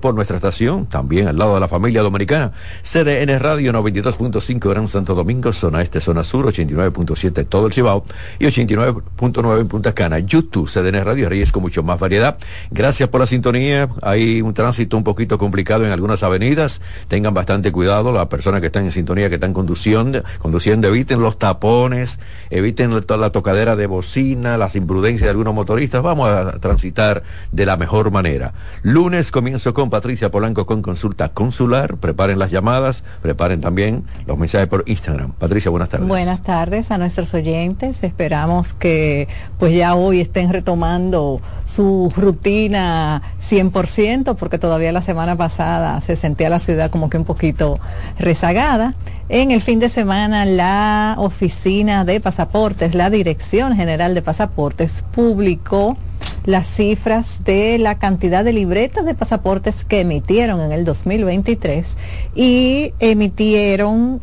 [0.00, 2.52] por nuestra estación, también al lado de la familia dominicana,
[2.82, 8.02] CDN Radio 92.5 Gran Santo Domingo, zona este, zona sur, 89.7 todo el Cibao
[8.38, 10.20] y 89.9 en Punta Cana.
[10.20, 12.38] YouTube, CDN Radio Reyes con mucho más variedad.
[12.70, 13.90] Gracias por la sintonía.
[14.00, 16.80] Hay un tránsito un poquito complicado en algunas avenidas.
[17.08, 21.36] Tengan bastante cuidado las personas que están en sintonía, que están conduciendo, conduciendo, eviten los
[21.36, 26.02] tapones, eviten la tocadera de bocina, las imprudencias de algunos motoristas.
[26.02, 27.22] Vamos a transitar
[27.52, 28.54] de la mejor manera.
[28.82, 31.98] Lunes comienzo con Patricia Polanco con consulta consular.
[31.98, 35.32] Preparen las llamadas, preparen también los mensajes por Instagram.
[35.32, 36.08] Patricia, buenas tardes.
[36.08, 38.02] Buenas tardes a nuestros oyentes.
[38.02, 46.00] Esperamos que pues ya hoy estén retomando su rutina 100% porque todavía la semana pasada
[46.00, 47.78] se sentía la ciudad como que un poquito
[48.18, 48.94] rezagada.
[49.30, 55.96] En el fin de semana, la Oficina de Pasaportes, la Dirección General de Pasaportes, publicó
[56.44, 61.96] las cifras de la cantidad de libretas de pasaportes que emitieron en el 2023
[62.34, 64.20] y emitieron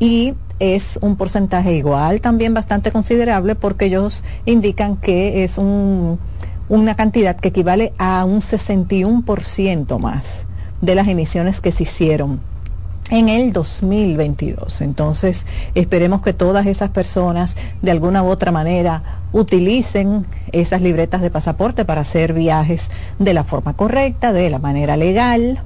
[0.00, 6.18] y es un porcentaje igual, también bastante considerable, porque ellos indican que es un,
[6.68, 10.46] una cantidad que equivale a un 61% más
[10.80, 12.40] de las emisiones que se hicieron
[13.10, 14.80] en el 2022.
[14.82, 21.30] Entonces, esperemos que todas esas personas de alguna u otra manera utilicen esas libretas de
[21.30, 25.62] pasaporte para hacer viajes de la forma correcta, de la manera legal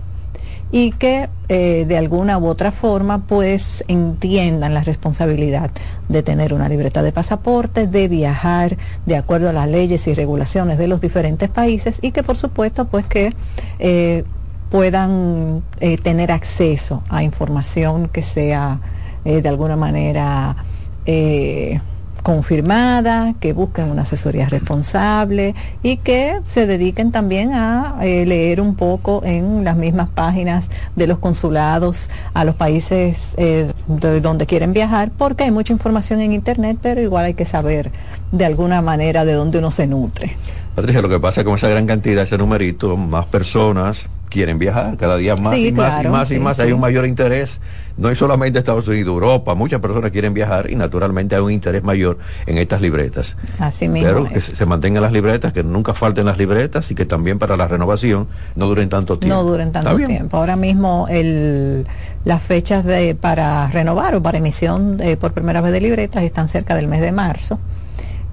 [0.72, 5.70] y que eh, de alguna u otra forma pues entiendan la responsabilidad
[6.08, 10.78] de tener una libreta de pasaporte, de viajar de acuerdo a las leyes y regulaciones
[10.78, 13.34] de los diferentes países y que por supuesto pues que
[13.78, 14.24] eh,
[14.70, 18.80] puedan eh, tener acceso a información que sea
[19.26, 20.56] eh, de alguna manera
[21.04, 21.78] eh,
[22.22, 29.22] confirmada, que busquen una asesoría responsable y que se dediquen también a leer un poco
[29.24, 35.44] en las mismas páginas de los consulados a los países de donde quieren viajar, porque
[35.44, 37.90] hay mucha información en Internet, pero igual hay que saber
[38.30, 40.36] de alguna manera de dónde uno se nutre.
[40.74, 45.18] Patricia, lo que pasa con esa gran cantidad, ese numerito, más personas quieren viajar, cada
[45.18, 47.60] día más y más y más y más, hay un mayor interés,
[47.98, 51.84] no es solamente Estados Unidos, Europa, muchas personas quieren viajar y naturalmente hay un interés
[51.84, 52.16] mayor
[52.46, 53.36] en estas libretas.
[53.58, 54.08] Así mismo.
[54.08, 57.58] Pero que se mantengan las libretas, que nunca falten las libretas y que también para
[57.58, 59.36] la renovación no duren tanto tiempo.
[59.36, 60.38] No duren tanto tiempo.
[60.38, 61.86] Ahora mismo el,
[62.24, 66.48] las fechas de, para renovar o para emisión eh, por primera vez de libretas están
[66.48, 67.58] cerca del mes de marzo.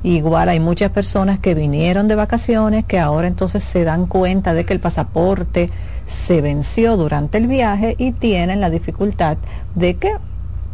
[0.03, 4.65] Igual hay muchas personas que vinieron de vacaciones que ahora entonces se dan cuenta de
[4.65, 5.69] que el pasaporte
[6.05, 9.37] se venció durante el viaje y tienen la dificultad
[9.75, 10.11] de que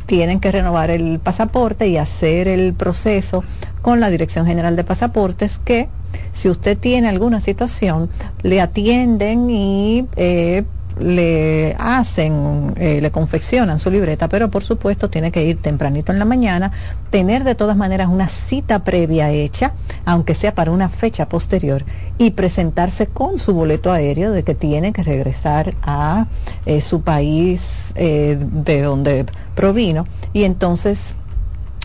[0.05, 3.43] tienen que renovar el pasaporte y hacer el proceso
[3.81, 5.89] con la Dirección General de Pasaportes que
[6.31, 8.09] si usted tiene alguna situación
[8.43, 10.63] le atienden y eh,
[10.99, 16.19] le hacen, eh, le confeccionan su libreta, pero por supuesto tiene que ir tempranito en
[16.19, 16.71] la mañana,
[17.09, 19.73] tener de todas maneras una cita previa hecha,
[20.05, 21.83] aunque sea para una fecha posterior,
[22.17, 26.27] y presentarse con su boleto aéreo de que tiene que regresar a
[26.65, 31.15] eh, su país eh, de donde provino, y entonces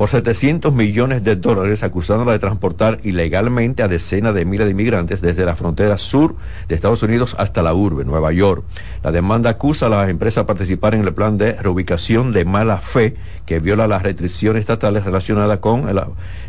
[0.00, 5.20] por 700 millones de dólares acusándola de transportar ilegalmente a decenas de miles de inmigrantes
[5.20, 6.36] desde la frontera sur
[6.68, 8.64] de Estados Unidos hasta la urbe, Nueva York.
[9.02, 12.78] La demanda acusa a las empresas a participar en el plan de reubicación de mala
[12.78, 15.84] fe que viola las restricciones estatales relacionadas con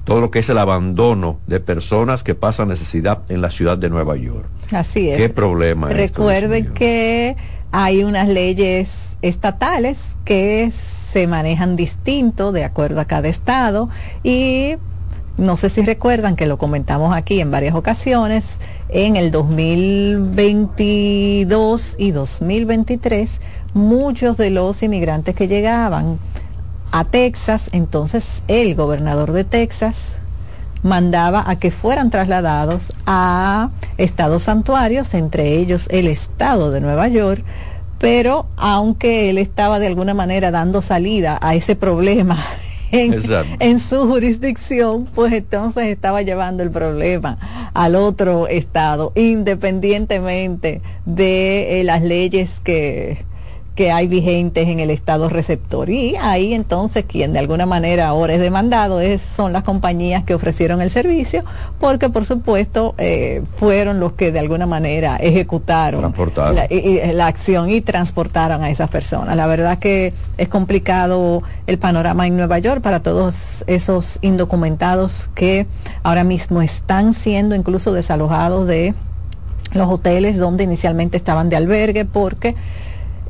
[0.06, 3.89] todo lo que es el abandono de personas que pasan necesidad en la ciudad de
[3.89, 4.47] Nueva York.
[4.71, 5.18] Así es.
[5.18, 5.89] ¿Qué problema?
[5.89, 7.36] Recuerden que
[7.74, 10.63] hay unas leyes estatales que
[11.11, 13.89] se manejan distinto de acuerdo a cada estado
[14.23, 14.75] y
[15.37, 18.59] no sé si recuerdan que lo comentamos aquí en varias ocasiones,
[18.89, 23.39] en el 2022 y 2023,
[23.73, 26.19] muchos de los inmigrantes que llegaban
[26.91, 30.17] a Texas, entonces el gobernador de Texas
[30.83, 37.45] mandaba a que fueran trasladados a estados santuarios, entre ellos el estado de Nueva York,
[38.01, 42.44] pero aunque él estaba de alguna manera dando salida a ese problema
[42.92, 47.38] en, su jurisdicción, pues entonces estaba llevando el problema
[47.75, 53.24] al otro estado, independientemente de eh, las leyes que,
[53.75, 55.89] que hay vigentes en el estado receptor.
[55.89, 60.33] Y ahí entonces quien de alguna manera ahora es demandado es, son las compañías que
[60.33, 61.44] ofrecieron el servicio,
[61.79, 66.68] porque por supuesto eh, fueron los que de alguna manera ejecutaron la,
[67.13, 69.38] la, acción y transportaron a esas personas.
[69.38, 75.65] La verdad que es complicado el panorama en Nueva York para todos esos indocumentados que
[76.03, 78.95] ahora mismo están siendo incluso desalojados de
[79.73, 82.56] los hoteles donde inicialmente estaban de albergue porque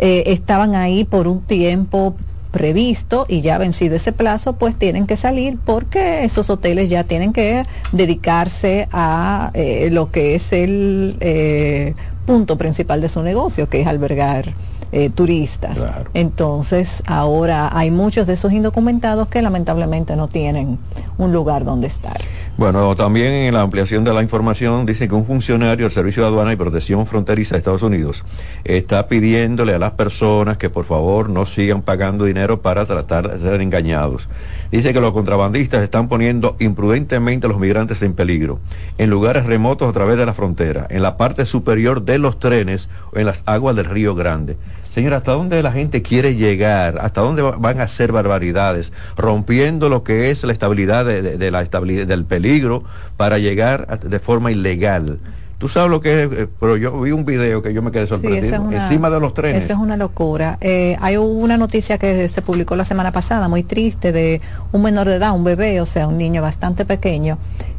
[0.02, 2.16] eh, estaban ahí por un tiempo
[2.52, 7.34] previsto y ya vencido ese plazo, pues tienen que salir porque esos hoteles ya tienen
[7.34, 11.94] que dedicarse a eh, lo que es el eh,
[12.26, 14.54] punto principal de su negocio, que es albergar
[14.92, 15.78] eh, turistas.
[16.14, 20.80] Entonces, ahora hay muchos de esos indocumentados que lamentablemente no tienen
[21.18, 22.20] un lugar donde estar.
[22.58, 26.28] Bueno, también en la ampliación de la información dice que un funcionario del Servicio de
[26.28, 28.24] Aduana y Protección Fronteriza de Estados Unidos
[28.66, 33.40] está pidiéndole a las personas que por favor no sigan pagando dinero para tratar de
[33.40, 34.28] ser engañados.
[34.72, 38.60] Dice que los contrabandistas están poniendo imprudentemente a los migrantes en peligro,
[38.98, 42.90] en lugares remotos a través de la frontera, en la parte superior de los trenes
[43.14, 44.58] o en las aguas del Río Grande.
[44.92, 46.98] Señora, ¿hasta dónde la gente quiere llegar?
[47.00, 48.92] ¿Hasta dónde van a hacer barbaridades?
[49.16, 52.84] Rompiendo lo que es la estabilidad, de, la estabilidad del peligro
[53.16, 55.20] para llegar de forma ilegal.
[55.60, 58.06] Tú sabes lo que es, eh, pero yo vi un video que yo me quedé
[58.06, 58.70] sorprendido.
[58.70, 59.64] encima de los trenes.
[59.64, 60.58] Eso es una locura.
[60.60, 64.42] Eh, hay una noticia que se publicó la semana pasada, muy triste, de
[64.74, 67.38] un menor de edad, un bebé, o sea, un niño bastante pequeño,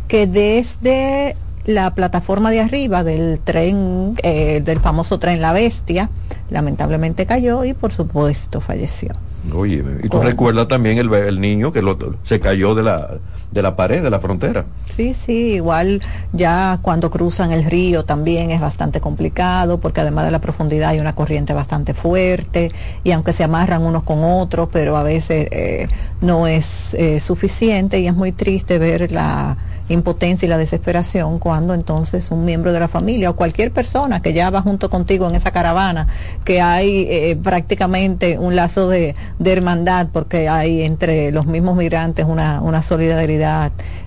[0.08, 6.10] que desde la plataforma de arriba del tren, eh, del famoso tren La Bestia,
[6.50, 9.12] lamentablemente cayó y por supuesto falleció.
[9.54, 11.82] Oye, y tú recuerdas también el, el niño que
[12.22, 13.18] se cayó de la,
[13.52, 14.64] de la pared, de la frontera.
[14.86, 16.00] Sí, sí, igual
[16.32, 21.00] ya cuando cruzan el río también es bastante complicado porque además de la profundidad hay
[21.00, 22.72] una corriente bastante fuerte
[23.04, 25.88] y aunque se amarran unos con otros, pero a veces eh,
[26.20, 29.56] no es eh, suficiente y es muy triste ver la
[29.88, 34.32] impotencia y la desesperación cuando entonces un miembro de la familia o cualquier persona que
[34.32, 36.06] ya va junto contigo en esa caravana,
[36.44, 39.14] que hay eh, prácticamente un lazo de,
[39.44, 43.41] hermandad porque hay entre los mismos migrantes una solidaridad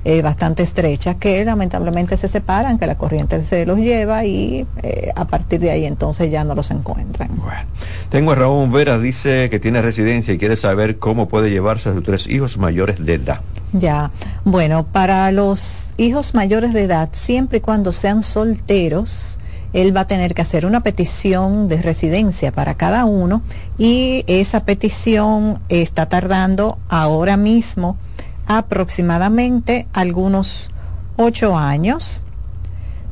[0.03, 5.11] eh, bastante estrecha que lamentablemente se separan, que la corriente se los lleva y eh,
[5.15, 7.29] a partir de ahí entonces ya no los encuentran.
[7.35, 7.61] Bueno,
[8.09, 11.93] tengo a Raúl Vera, dice que tiene residencia y quiere saber cómo puede llevarse a
[11.93, 13.41] sus tres hijos mayores de edad.
[13.73, 14.11] Ya,
[14.43, 19.37] bueno, para los hijos mayores de edad, siempre y cuando sean solteros,
[19.75, 23.41] él va a tener que hacer una petición de residencia para cada uno
[23.77, 27.97] y esa petición está tardando ahora mismo
[28.47, 30.69] aproximadamente algunos
[31.17, 32.21] ocho años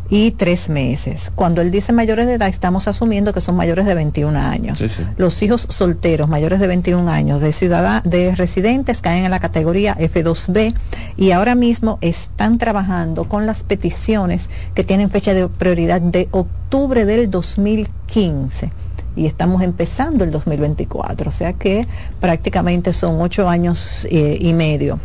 [0.10, 1.32] y tres meses.
[1.34, 4.84] Cuando él dice mayores de edad, estamos asumiendo que son mayores de 21 años.
[5.18, 9.96] Los hijos solteros mayores de 21 años de ciudadanos, de residentes caen en la categoría
[9.98, 10.76] F2B
[11.18, 17.06] y ahora mismo están trabajando con las peticiones que tienen fecha de prioridad de octubre
[17.06, 18.72] del 2015
[19.16, 21.88] y estamos empezando el 2024, o sea que
[22.20, 25.00] prácticamente son ocho años eh, y medio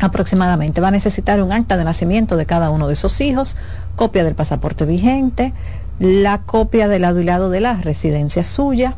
[0.00, 0.80] aproximadamente.
[0.80, 3.56] Va a necesitar un acta de nacimiento de cada uno de esos hijos,
[3.96, 5.52] copia del pasaporte vigente,
[5.98, 8.96] la copia del adulado de la residencia suya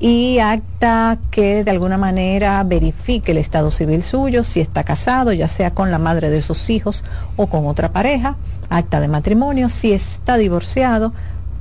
[0.00, 5.48] y acta que de alguna manera verifique el estado civil suyo, si está casado, ya
[5.48, 7.04] sea con la madre de sus hijos
[7.36, 8.36] o con otra pareja,
[8.70, 11.12] acta de matrimonio, si está divorciado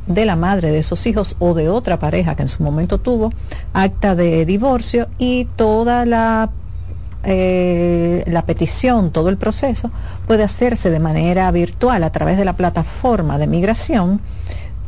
[0.06, 3.34] de la madre de esos hijos o de otra pareja que en su momento tuvo,
[3.74, 6.50] acta de divorcio y toda la
[7.30, 9.92] eh, la petición, todo el proceso,
[10.26, 14.22] puede hacerse de manera virtual a través de la plataforma de migración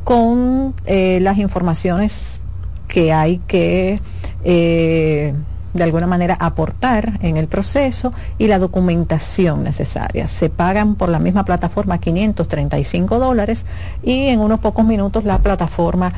[0.05, 2.41] con eh, las informaciones
[2.88, 4.00] que hay que
[4.46, 5.34] eh,
[5.74, 10.25] de alguna manera aportar en el proceso y la documentación necesaria.
[10.27, 13.65] Se pagan por la misma plataforma 535 dólares
[14.01, 16.13] y en unos pocos minutos la plataforma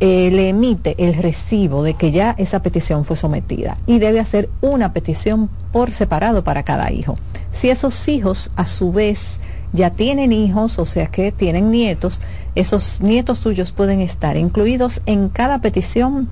[0.00, 4.48] eh, le emite el recibo de que ya esa petición fue sometida y debe hacer
[4.60, 7.18] una petición por separado para cada hijo.
[7.50, 9.40] Si esos hijos a su vez
[9.72, 12.20] ya tienen hijos, o sea que tienen nietos,
[12.54, 16.28] esos nietos suyos pueden estar incluidos en cada petición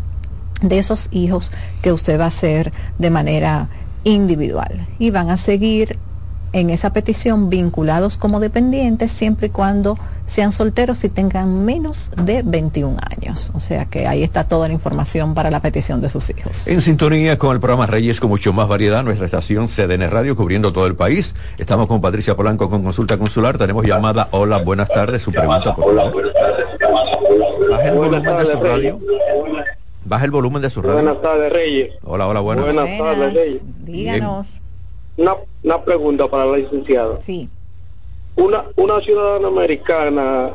[0.62, 1.50] de esos hijos
[1.82, 3.68] que usted va a hacer de manera
[4.04, 5.98] individual y van a seguir
[6.56, 12.42] en esa petición vinculados como dependientes siempre y cuando sean solteros y tengan menos de
[12.42, 13.50] 21 años.
[13.52, 16.66] O sea que ahí está toda la información para la petición de sus hijos.
[16.66, 20.72] En sintonía con el programa Reyes con mucho más variedad, nuestra estación CDN Radio cubriendo
[20.72, 21.36] todo el país.
[21.58, 23.58] Estamos con Patricia Polanco con consulta consular.
[23.58, 24.28] Tenemos llamada.
[24.30, 25.22] Hola, buenas tardes.
[25.22, 26.66] Su pregunta, por Hola, buenas tardes.
[27.68, 29.00] Baja el volumen de su radio.
[30.06, 30.94] Baja el volumen de su radio.
[30.94, 31.94] Buenas tardes, Reyes.
[32.02, 32.64] Hola, hola, buenas.
[32.64, 33.60] Buenas tardes, Reyes.
[33.84, 34.65] Díganos.
[35.16, 37.20] Una, una pregunta para la licenciada.
[37.20, 37.48] Sí.
[38.36, 40.52] Una, una ciudadana americana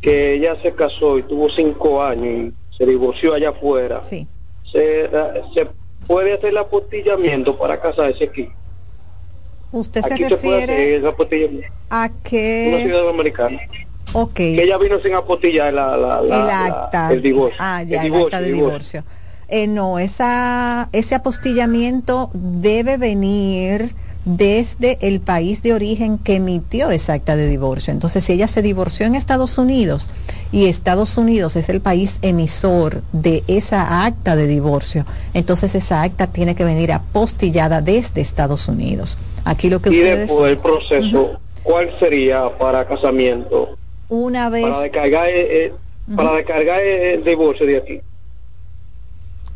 [0.00, 4.02] que ella se casó y tuvo cinco años y se divorció allá afuera.
[4.04, 4.26] Sí.
[4.70, 5.08] Se,
[5.54, 5.68] se
[6.06, 8.48] puede hacer el apostillamiento para casarse aquí.
[9.70, 11.68] ¿Usted se aquí se puede hacer refiere el apostillamiento.
[11.90, 12.80] a Una que...
[12.84, 13.58] ciudadana americana.
[14.14, 14.34] Ok.
[14.34, 17.12] Que ella vino sin apostillar la, la, la- el la- acta.
[17.12, 17.58] el divorcio.
[17.60, 19.04] Ah, ya, el el, divorcio, acta de el divorcio.
[19.48, 23.94] Eh, no, esa, ese apostillamiento debe venir
[24.26, 27.94] desde el país de origen que emitió esa acta de divorcio.
[27.94, 30.10] Entonces, si ella se divorció en Estados Unidos
[30.52, 36.26] y Estados Unidos es el país emisor de esa acta de divorcio, entonces esa acta
[36.26, 39.16] tiene que venir apostillada desde Estados Unidos.
[39.46, 43.78] Aquí lo que Y ustedes, después el proceso, ¿cuál sería para casamiento?
[44.10, 45.72] una vez, Para descargar, eh, eh,
[46.14, 48.00] para descargar el divorcio de aquí.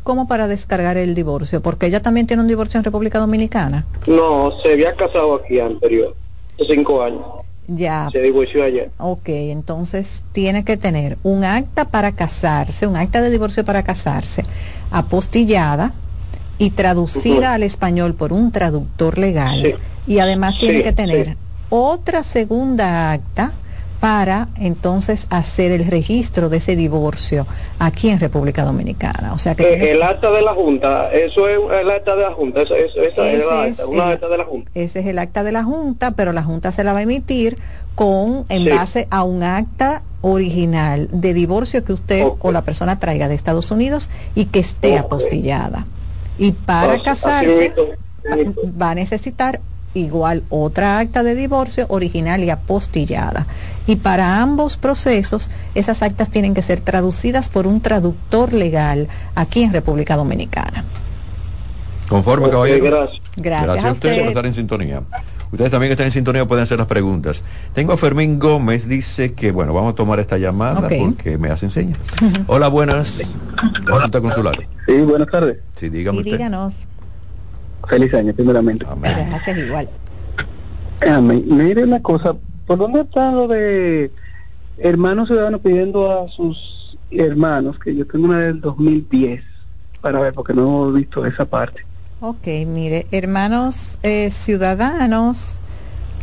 [0.03, 3.85] Como para descargar el divorcio, porque ella también tiene un divorcio en República Dominicana.
[4.07, 6.15] No, se había casado aquí anterior,
[6.55, 7.21] hace cinco años.
[7.67, 8.91] Ya, Se divorció ayer.
[8.97, 14.43] ok, entonces tiene que tener un acta para casarse, un acta de divorcio para casarse,
[14.91, 15.93] apostillada
[16.57, 19.61] y traducida al español por un traductor legal.
[19.63, 19.75] Sí.
[20.07, 21.33] Y además tiene Sí, que tener sí.
[21.69, 23.53] otra segunda acta
[24.03, 27.47] para entonces hacer el registro de ese divorcio
[27.79, 29.31] aquí en República Dominicana.
[29.31, 32.23] O sea que tiene- Eh, el acta de la Junta, eso es el acta de
[32.23, 34.43] la Junta, eso, eso- esa es Ese la es acta, una el- acta de la
[34.43, 34.71] Junta.
[34.73, 37.57] Ese es el acta de la Junta, pero la Junta se la va a emitir
[37.95, 38.69] con en Sí.
[38.71, 43.71] base a un acta original de divorcio que usted o la persona traiga de Estados
[43.71, 45.87] Unidos y que esté apostillada.
[46.37, 47.73] Y para casarse
[48.81, 49.61] va a necesitar
[49.93, 53.47] igual otra acta de divorcio original y apostillada.
[53.85, 59.63] Y para ambos procesos, esas actas tienen que ser traducidas por un traductor legal aquí
[59.63, 60.85] en República Dominicana.
[62.09, 62.83] Conforme, Ok, caballero.
[62.85, 63.21] gracias.
[63.37, 64.27] Gracias, a a usted por usted.
[64.29, 65.01] estar en sintonía.
[65.51, 67.43] Ustedes también que están en sintonía pueden hacer las preguntas.
[67.73, 71.69] Tengo a Fermín Gómez, dice que, bueno, vamos a tomar esta llamada porque me hacen
[71.69, 71.99] señas.
[72.47, 73.35] Hola, buenas.
[73.87, 74.55] Consulta consular.
[74.87, 75.57] Sí, buenas tardes.
[75.75, 76.39] Sí, dígame Y usted.
[77.87, 78.85] Feliz año, primeramente.
[78.89, 79.27] Amén.
[79.29, 79.89] Gracias igual.
[81.01, 81.43] Amén.
[81.47, 82.35] Mire una cosa,
[82.65, 84.11] ¿por dónde está lo de
[84.77, 89.43] hermanos ciudadanos pidiendo a sus hermanos, que yo tengo una del 2010,
[90.01, 91.85] para ver, porque no he visto esa parte.
[92.19, 95.59] Ok, mire, hermanos eh, ciudadanos,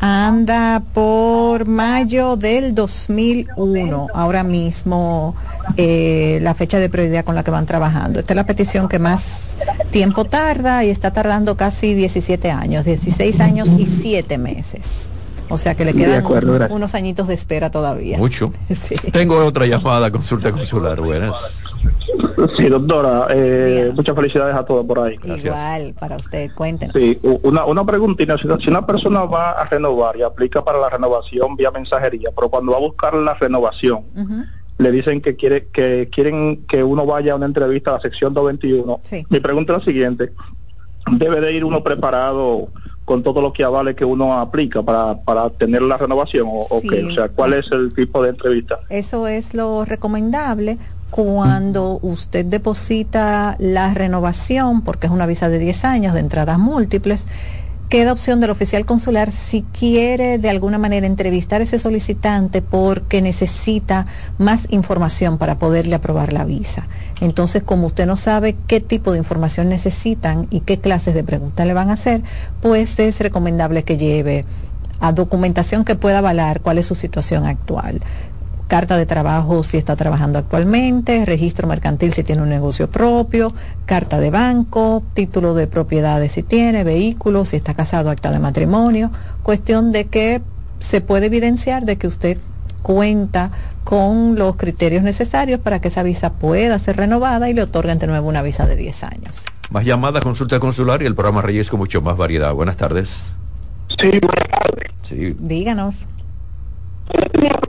[0.01, 5.37] anda por mayo del 2001, ahora mismo
[5.77, 8.21] eh, la fecha de prioridad con la que van trabajando.
[8.21, 9.57] Esta es la petición que más
[9.91, 15.11] tiempo tarda y está tardando casi 17 años, 16 años y 7 meses.
[15.51, 18.17] O sea que le quedan acuerdo, unos añitos de espera todavía.
[18.17, 18.53] Mucho.
[18.75, 18.95] Sí.
[19.13, 21.01] Tengo otra llamada, consulta consular.
[21.01, 21.35] Buenas.
[22.57, 25.17] Sí, doctora, eh, muchas felicidades a todos por ahí.
[25.17, 25.45] Gracias.
[25.45, 26.95] Igual, para usted, cuéntenos.
[26.97, 31.57] Sí, una, una preguntita, si una persona va a renovar y aplica para la renovación
[31.57, 34.05] vía mensajería, pero cuando va a buscar la renovación,
[34.79, 38.33] le dicen que quiere que quieren que uno vaya a una entrevista a la sección
[38.35, 39.01] 221.
[39.05, 39.27] Sí.
[39.29, 40.33] Mi pregunta es la siguiente:
[41.13, 42.69] debe de ir uno preparado
[43.05, 46.81] con todo lo que avale que uno aplica para, para tener la renovación o, o
[46.81, 46.89] Sí.
[46.89, 47.05] qué?
[47.05, 48.79] o sea, ¿cuál es el tipo de entrevista?
[48.89, 50.79] Eso es lo recomendable
[51.11, 57.27] cuando usted deposita la renovación, porque es una visa de 10 años de entradas múltiples.
[57.89, 63.21] Queda opción del oficial consular si quiere de alguna manera entrevistar a ese solicitante porque
[63.21, 64.07] necesita
[64.39, 66.87] más información para poderle aprobar la visa.
[67.21, 71.67] Entonces, como usted no sabe qué tipo de información necesitan y qué clases de preguntas
[71.67, 72.23] le van a hacer,
[72.63, 74.45] pues es recomendable que lleve
[75.01, 78.01] a documentación que pueda avalar cuál es su situación actual
[78.71, 83.53] carta de trabajo si está trabajando actualmente, registro mercantil si tiene un negocio propio,
[83.85, 89.11] carta de banco, título de propiedades si tiene, vehículo, si está casado, acta de matrimonio,
[89.43, 90.41] cuestión de que
[90.79, 92.39] se puede evidenciar de que usted
[92.81, 93.51] cuenta
[93.83, 98.07] con los criterios necesarios para que esa visa pueda ser renovada y le otorguen de
[98.07, 99.43] nuevo una visa de 10 años.
[99.71, 102.55] Más llamadas, consulta consular y el programa Reyes con mucho más variedad.
[102.55, 103.35] Buenas tardes.
[104.01, 104.93] Sí, buenas tardes.
[105.03, 105.37] Sí.
[105.41, 106.07] Díganos.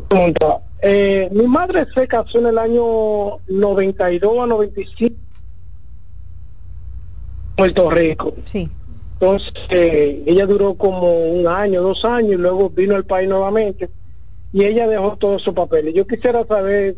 [0.07, 0.61] Pregunta.
[0.81, 5.21] Eh, mi madre se casó en el año 92 a 95 en
[7.55, 8.33] Puerto Rico.
[8.45, 8.69] Sí.
[9.19, 13.89] Entonces, eh, ella duró como un año, dos años, y luego vino al país nuevamente
[14.51, 15.93] y ella dejó todos sus papeles.
[15.93, 16.97] Yo quisiera saber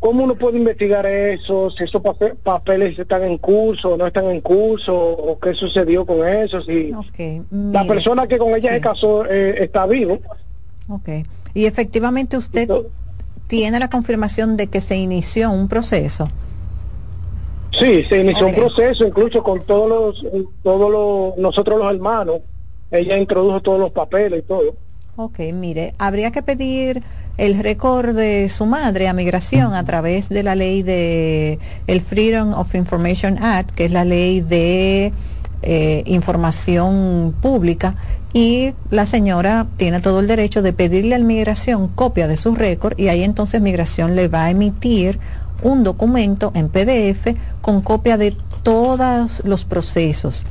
[0.00, 4.24] cómo uno puede investigar eso, si esos pape- papeles están en curso o no están
[4.30, 6.92] en curso, o qué sucedió con eso, si
[7.72, 8.74] la persona que con ella sí.
[8.76, 10.18] se casó eh, está vivo.
[10.88, 11.08] Ok.
[11.54, 12.68] Y efectivamente usted
[13.46, 16.28] tiene la confirmación de que se inició un proceso.
[17.72, 22.40] Sí, se inició un proceso, incluso con todos los, todos los, nosotros los hermanos,
[22.90, 24.76] ella introdujo todos los papeles y todo.
[25.16, 27.02] Ok, mire, habría que pedir
[27.36, 32.52] el récord de su madre a migración a través de la ley de el Freedom
[32.54, 35.12] of Information Act, que es la ley de
[35.64, 37.94] eh, información pública,
[38.34, 42.98] y la señora tiene todo el derecho de pedirle a migración copia de su récord
[42.98, 45.20] y ahí entonces migración le va a emitir
[45.62, 50.44] un documento en PDF con copia de todos los procesos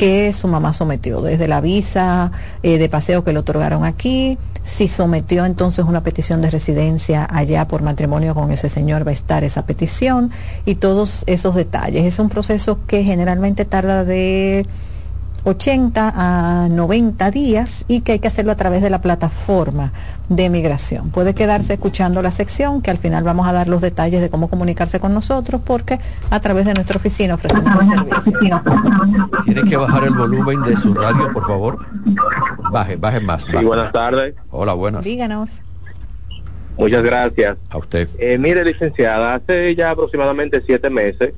[0.00, 4.88] que su mamá sometió, desde la visa eh, de paseo que le otorgaron aquí, si
[4.88, 9.44] sometió entonces una petición de residencia allá por matrimonio con ese señor, va a estar
[9.44, 10.30] esa petición
[10.64, 12.06] y todos esos detalles.
[12.06, 14.64] Es un proceso que generalmente tarda de
[15.44, 19.92] 80 a 90 días y que hay que hacerlo a través de la plataforma
[20.28, 21.10] de migración.
[21.10, 24.48] Puede quedarse escuchando la sección que al final vamos a dar los detalles de cómo
[24.48, 25.98] comunicarse con nosotros porque
[26.30, 28.62] a través de nuestra oficina ofrecemos el servicio.
[29.44, 31.78] Tiene que bajar el volumen de su radio, por favor.
[32.70, 33.44] Baje, baje más.
[33.44, 34.34] Sí, buenas tardes.
[34.50, 35.04] Hola, buenas.
[35.04, 35.62] Díganos.
[36.76, 37.58] Muchas gracias.
[37.68, 38.08] A usted.
[38.18, 41.34] Eh, mire, licenciada, hace ya aproximadamente siete meses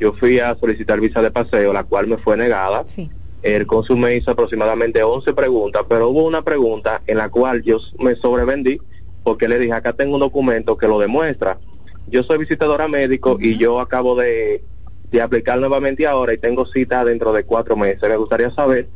[0.00, 2.84] yo fui a solicitar visa de paseo, la cual me fue negada.
[2.88, 3.10] Sí.
[3.42, 7.78] El cónsul me hizo aproximadamente 11 preguntas, pero hubo una pregunta en la cual yo
[7.98, 8.80] me sobrevendí
[9.22, 11.58] porque le dije, acá tengo un documento que lo demuestra.
[12.06, 14.64] Yo soy visitadora médico y yo acabo de,
[15.10, 18.08] de aplicar nuevamente ahora y tengo cita dentro de cuatro meses.
[18.08, 18.88] Me gustaría saber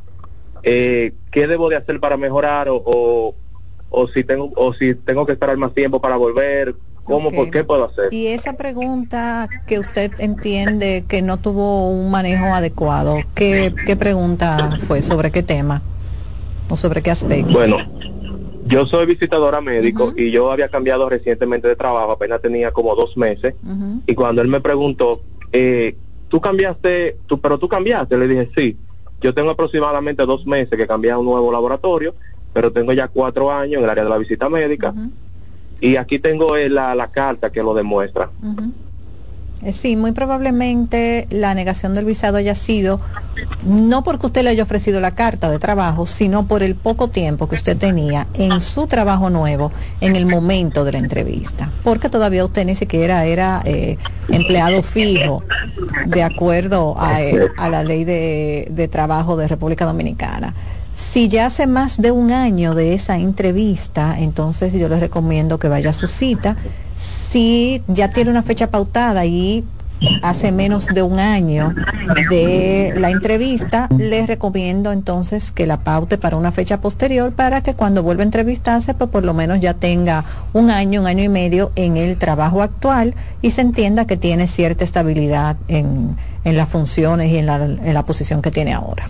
[0.63, 3.35] eh, qué debo de hacer para mejorar o, o,
[3.91, 6.75] o si tengo o si tengo que esperar más tiempo para volver.
[7.07, 7.31] ¿Cómo?
[7.31, 8.13] ¿Por qué puedo hacer?
[8.13, 14.79] Y esa pregunta que usted entiende que no tuvo un manejo adecuado, ¿qué, qué pregunta
[14.87, 15.03] fue?
[15.03, 15.83] ¿Sobre qué tema?
[16.69, 17.53] ¿O sobre qué aspecto?
[17.53, 17.79] Bueno,
[18.67, 23.17] yo soy visitadora médico y yo había cambiado recientemente de trabajo, apenas tenía como dos
[23.17, 23.55] meses.
[24.07, 25.21] Y cuando él me preguntó,
[25.53, 25.97] eh,
[26.29, 28.19] ¿tú cambiaste, tú, pero tú cambiaste?
[28.19, 28.77] Le dije, sí.
[29.21, 32.15] Yo tengo aproximadamente dos meses que cambié a un nuevo laboratorio,
[32.53, 34.93] pero tengo ya cuatro años en el área de la visita médica.
[35.81, 38.31] Y aquí tengo eh, la, la carta que lo demuestra.
[39.63, 43.01] Eh, Sí, muy probablemente la negación del visado haya sido
[43.67, 47.49] no porque usted le haya ofrecido la carta de trabajo, sino por el poco tiempo
[47.49, 52.45] que usted tenía en su trabajo nuevo en el momento de la entrevista, porque todavía
[52.45, 53.97] usted ni siquiera era eh,
[54.29, 55.43] empleado fijo
[56.07, 60.55] de acuerdo a, eh, a la ley de, de trabajo de República Dominicana.
[60.97, 65.69] Si ya hace más de un año de esa entrevista, entonces yo les recomiendo que
[65.69, 66.57] vaya a su cita.
[66.95, 69.63] Si ya tiene una fecha pautada y
[70.23, 71.75] hace menos de un año
[72.31, 77.75] de la entrevista, les recomiendo entonces que la paute para una fecha posterior para que
[77.75, 81.29] cuando vuelva a entrevistarse, pues por lo menos ya tenga un año, un año y
[81.29, 86.71] medio en el trabajo actual y se entienda que tiene cierta estabilidad en, en las
[86.71, 89.09] funciones y en la, en la posición que tiene ahora.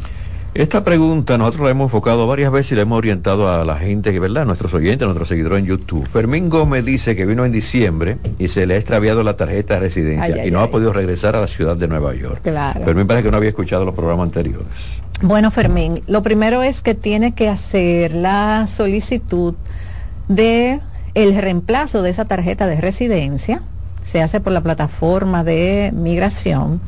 [0.59, 4.11] Esta pregunta nosotros la hemos enfocado varias veces y la hemos orientado a la gente,
[4.11, 6.09] que verdad, nuestros oyentes, nuestros seguidores en YouTube.
[6.09, 9.81] Fermín Gómez dice que vino en diciembre y se le ha extraviado la tarjeta de
[9.81, 10.65] residencia Ay, ay, y no ay.
[10.65, 12.41] ha podido regresar a la ciudad de Nueva York.
[12.43, 12.83] Claro.
[12.87, 15.03] Fermín parece que no había escuchado los programas anteriores.
[15.21, 19.57] Bueno, Fermín, lo primero es que tiene que hacer la solicitud
[20.29, 20.81] de
[21.13, 23.61] el reemplazo de esa tarjeta de residencia.
[24.05, 26.81] Se hace por la plataforma de migración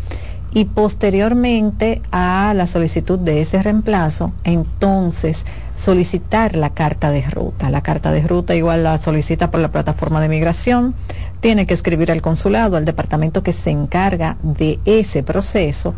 [0.53, 7.71] y posteriormente a la solicitud de ese reemplazo, entonces solicitar la carta de ruta.
[7.71, 10.95] La carta de ruta igual la solicita por la plataforma de migración,
[11.41, 15.95] tiene que escribir al consulado, al departamento que se encarga de ese proceso,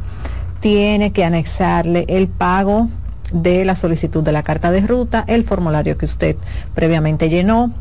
[0.60, 2.88] tiene que anexarle el pago
[3.32, 6.36] de la solicitud de la carta de ruta, el formulario que usted
[6.74, 7.72] previamente llenó,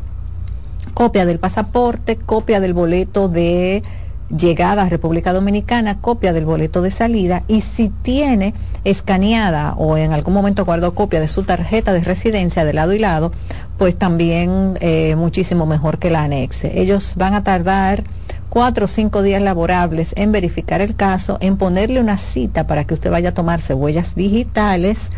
[0.94, 3.82] copia del pasaporte, copia del boleto de
[4.30, 10.12] llegada a República Dominicana, copia del boleto de salida y si tiene escaneada o en
[10.12, 13.32] algún momento guardó copia de su tarjeta de residencia de lado y lado,
[13.80, 16.82] pues también eh, muchísimo mejor que la anexe.
[16.82, 18.04] Ellos van a tardar
[18.50, 22.92] cuatro o cinco días laborables en verificar el caso, en ponerle una cita para que
[22.92, 25.08] usted vaya a tomarse huellas digitales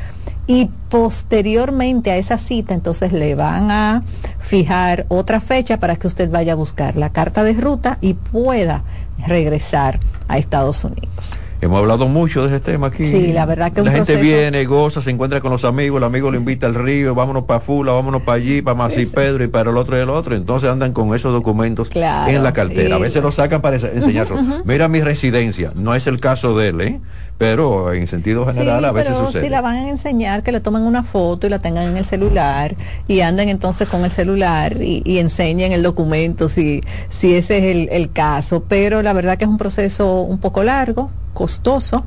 [0.47, 4.05] y posteriormente a esa cita entonces le van a
[4.39, 8.85] fijar otra fecha para que usted vaya a buscar la carta de ruta y pueda
[9.27, 9.99] regresar
[10.29, 11.33] a Estados Unidos.
[11.63, 13.07] Hemos hablado mucho de ese tema aquí.
[13.07, 16.29] Sí, la verdad que La gente viene, goza, se encuentra con los amigos, el amigo
[16.29, 19.71] lo invita al río, vámonos para Fula, vámonos para allí, para Masi Pedro y para
[19.71, 20.35] el otro y el otro.
[20.35, 22.97] Entonces andan con esos documentos en la cartera.
[22.97, 24.41] A veces los sacan para enseñarlos.
[24.65, 27.01] Mira mi residencia, no es el caso de él, ¿eh?
[27.43, 29.43] Pero en sentido general a veces pero sucede.
[29.43, 32.05] Si la van a enseñar, que le tomen una foto y la tengan en el
[32.05, 32.77] celular
[33.09, 37.89] y anden entonces con el celular y, enseñen el documento si, si ese es el,
[37.91, 38.63] el caso.
[38.69, 42.05] Pero la verdad que es un proceso un poco largo, costoso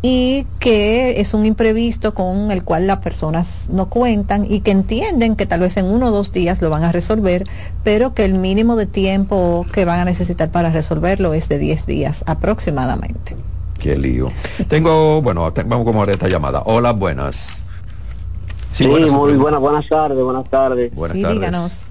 [0.00, 5.34] y que es un imprevisto con el cual las personas no cuentan y que entienden
[5.34, 7.48] que tal vez en uno o dos días lo van a resolver,
[7.82, 11.86] pero que el mínimo de tiempo que van a necesitar para resolverlo es de 10
[11.86, 13.34] días aproximadamente.
[13.82, 14.28] Qué lío.
[14.68, 16.62] Tengo, bueno, vamos como esta llamada.
[16.66, 17.64] Hola, buenas.
[18.70, 20.94] Sí, muy buenas, buenas tardes, buenas tardes.
[20.94, 21.84] Buenas sí, díganos.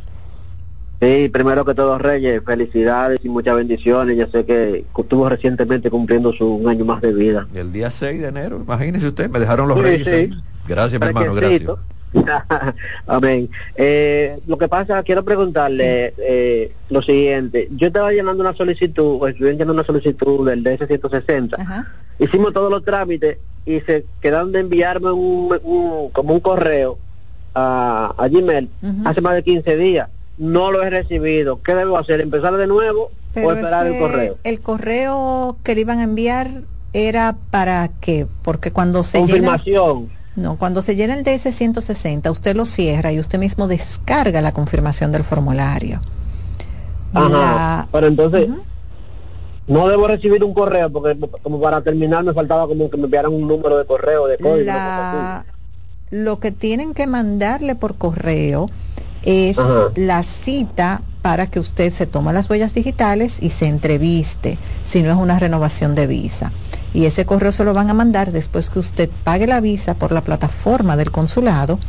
[1.01, 4.15] Sí, primero que todo, Reyes, felicidades y muchas bendiciones.
[4.15, 7.47] Ya sé que estuvo recientemente cumpliendo su un año más de vida.
[7.53, 10.29] El día 6 de enero, imagínese usted, me dejaron los Reyes.
[10.65, 11.71] Gracias, mi hermano, gracias.
[13.07, 13.49] Amén.
[13.75, 17.67] Eh, lo que pasa, quiero preguntarle eh, lo siguiente.
[17.71, 21.85] Yo estaba llenando una solicitud, o estuve llenando una solicitud del DS-160.
[22.19, 26.97] Hicimos todos los trámites y se quedaron de enviarme un, como un correo
[27.53, 28.69] a, Gmail
[29.05, 30.09] hace más de 15 días
[30.41, 31.61] no lo he recibido.
[31.61, 32.19] ¿Qué debo hacer?
[32.19, 34.37] ¿Empezar de nuevo o esperar el correo?
[34.43, 38.27] El correo que le iban a enviar era para qué?
[38.41, 40.09] Porque cuando se Confirmación.
[40.41, 45.11] No, cuando se llena el DS-160, usted lo cierra y usted mismo descarga la confirmación
[45.11, 46.01] del formulario.
[47.13, 48.49] Ajá, pero entonces...
[49.67, 53.31] No debo recibir un correo porque como para terminar me faltaba como que me enviaran
[53.31, 54.73] un número de correo de código.
[56.09, 58.69] Lo que tienen que mandarle por correo
[59.23, 59.57] es
[59.95, 65.11] la cita para que usted se tome las huellas digitales y se entreviste, si no
[65.11, 66.51] es una renovación de visa.
[66.93, 70.11] Y ese correo se lo van a mandar después que usted pague la visa por
[70.11, 71.79] la plataforma del consulado,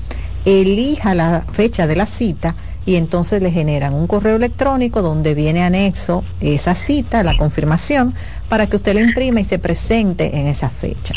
[0.45, 5.63] elija la fecha de la cita y entonces le generan un correo electrónico donde viene
[5.63, 8.15] anexo esa cita, la confirmación,
[8.49, 11.15] para que usted la imprima y se presente en esa fecha.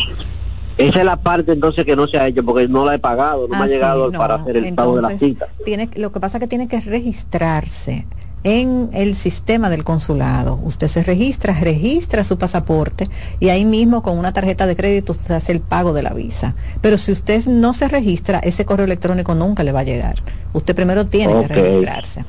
[0.77, 3.47] Esa es la parte entonces que no se ha hecho porque no la he pagado,
[3.47, 5.47] no me ha ah, llegado para hacer el pago de la cita.
[5.63, 8.05] Tiene, lo que pasa es que tiene que registrarse
[8.45, 10.59] en el sistema del consulado.
[10.63, 15.33] Usted se registra, registra su pasaporte y ahí mismo con una tarjeta de crédito usted
[15.33, 16.53] hace el pago de la visa.
[16.79, 20.17] Pero si usted no se registra, ese correo electrónico nunca le va a llegar.
[20.53, 22.23] Usted primero tiene que registrarse.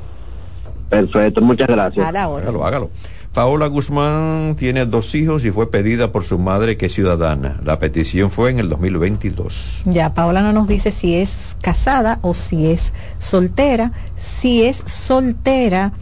[0.88, 2.06] Perfecto, muchas gracias.
[2.06, 2.90] Hágalo, hágalo.
[3.34, 7.60] Paola Guzmán tiene dos hijos y fue pedida por su madre que es ciudadana.
[7.62, 9.82] La petición fue en el 2022.
[9.84, 13.92] Ya, Paola no nos dice si es casada o si es soltera.
[14.14, 15.92] Si es soltera,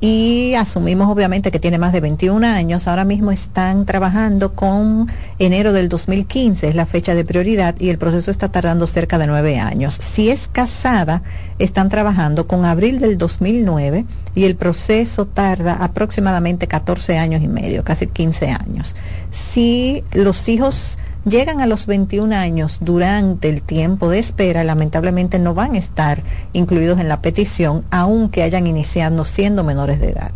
[0.00, 2.88] y asumimos obviamente que tiene más de 21 años.
[2.88, 7.98] Ahora mismo están trabajando con enero del 2015, es la fecha de prioridad y el
[7.98, 9.98] proceso está tardando cerca de nueve años.
[10.00, 11.22] Si es casada,
[11.58, 17.84] están trabajando con abril del 2009 y el proceso tarda aproximadamente 14 años y medio,
[17.84, 18.96] casi 15 años.
[19.30, 25.54] Si los hijos llegan a los 21 años durante el tiempo de espera, lamentablemente no
[25.54, 30.32] van a estar incluidos en la petición, aunque hayan iniciado siendo menores de edad.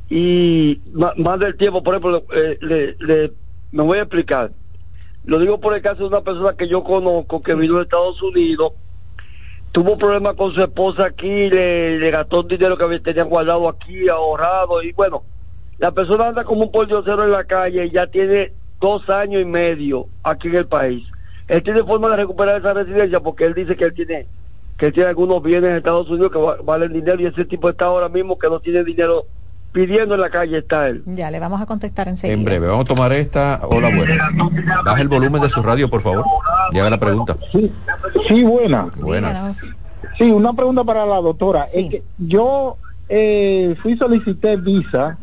[0.09, 3.33] y más, del tiempo, por ejemplo, eh, le,
[3.71, 4.53] me voy a explicar.
[5.25, 8.23] Lo digo por el caso de una persona que yo conozco que vino de Estados
[8.23, 8.73] Unidos,
[9.73, 14.83] tuvo problemas con su esposa aquí, le, le gastó dinero que tenían guardado aquí, ahorrado,
[14.83, 15.23] y bueno,
[15.81, 19.47] la persona anda como un cero en la calle y ya tiene dos años y
[19.47, 21.03] medio aquí en el país.
[21.49, 24.27] Él tiene forma de recuperar esa residencia porque él dice que él tiene
[24.77, 27.87] que él tiene algunos bienes en Estados Unidos que valen dinero y ese tipo está
[27.87, 29.27] ahora mismo que no tiene dinero
[29.73, 31.03] pidiendo en la calle está él.
[31.07, 32.37] Ya, le vamos a contestar enseguida.
[32.37, 33.61] En breve, vamos a tomar esta.
[33.63, 34.19] Hola, buenas.
[34.85, 36.25] Baja el volumen de su radio, por favor.
[36.73, 37.37] Y haga la pregunta.
[37.53, 37.73] Sí,
[38.29, 38.89] sí buena.
[38.97, 39.57] Buenas.
[40.19, 41.67] Sí, una pregunta para la doctora.
[41.73, 42.77] Es que yo
[43.13, 45.19] eh, fui solicité visa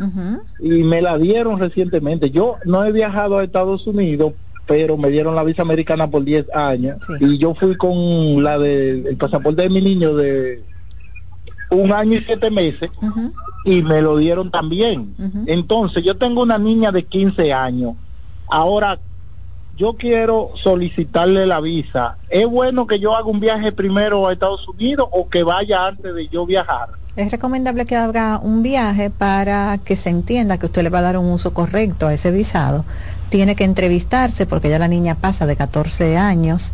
[0.59, 2.29] y me la dieron recientemente.
[2.29, 4.33] Yo no he viajado a Estados Unidos,
[4.67, 9.15] pero me dieron la visa americana por 10 años y yo fui con la del
[9.17, 10.61] pasaporte de mi niño de
[11.71, 12.91] un año y siete meses
[13.63, 15.15] y me lo dieron también.
[15.45, 17.95] Entonces, yo tengo una niña de 15 años.
[18.49, 18.99] Ahora,
[19.77, 22.17] yo quiero solicitarle la visa.
[22.29, 26.13] ¿Es bueno que yo haga un viaje primero a Estados Unidos o que vaya antes
[26.13, 26.89] de yo viajar?
[27.15, 31.03] Es recomendable que haga un viaje para que se entienda que usted le va a
[31.03, 32.85] dar un uso correcto a ese visado.
[33.29, 36.73] Tiene que entrevistarse porque ya la niña pasa de 14 años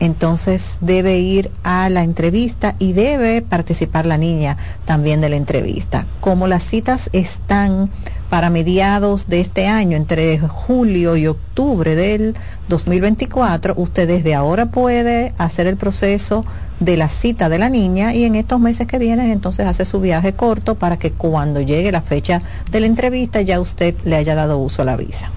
[0.00, 6.06] entonces debe ir a la entrevista y debe participar la niña también de la entrevista.
[6.20, 7.90] Como las citas están
[8.28, 12.34] para mediados de este año, entre julio y octubre del
[12.68, 16.44] 2024, usted desde ahora puede hacer el proceso
[16.80, 20.00] de la cita de la niña y en estos meses que vienen entonces hace su
[20.00, 24.34] viaje corto para que cuando llegue la fecha de la entrevista ya usted le haya
[24.34, 25.30] dado uso a la visa.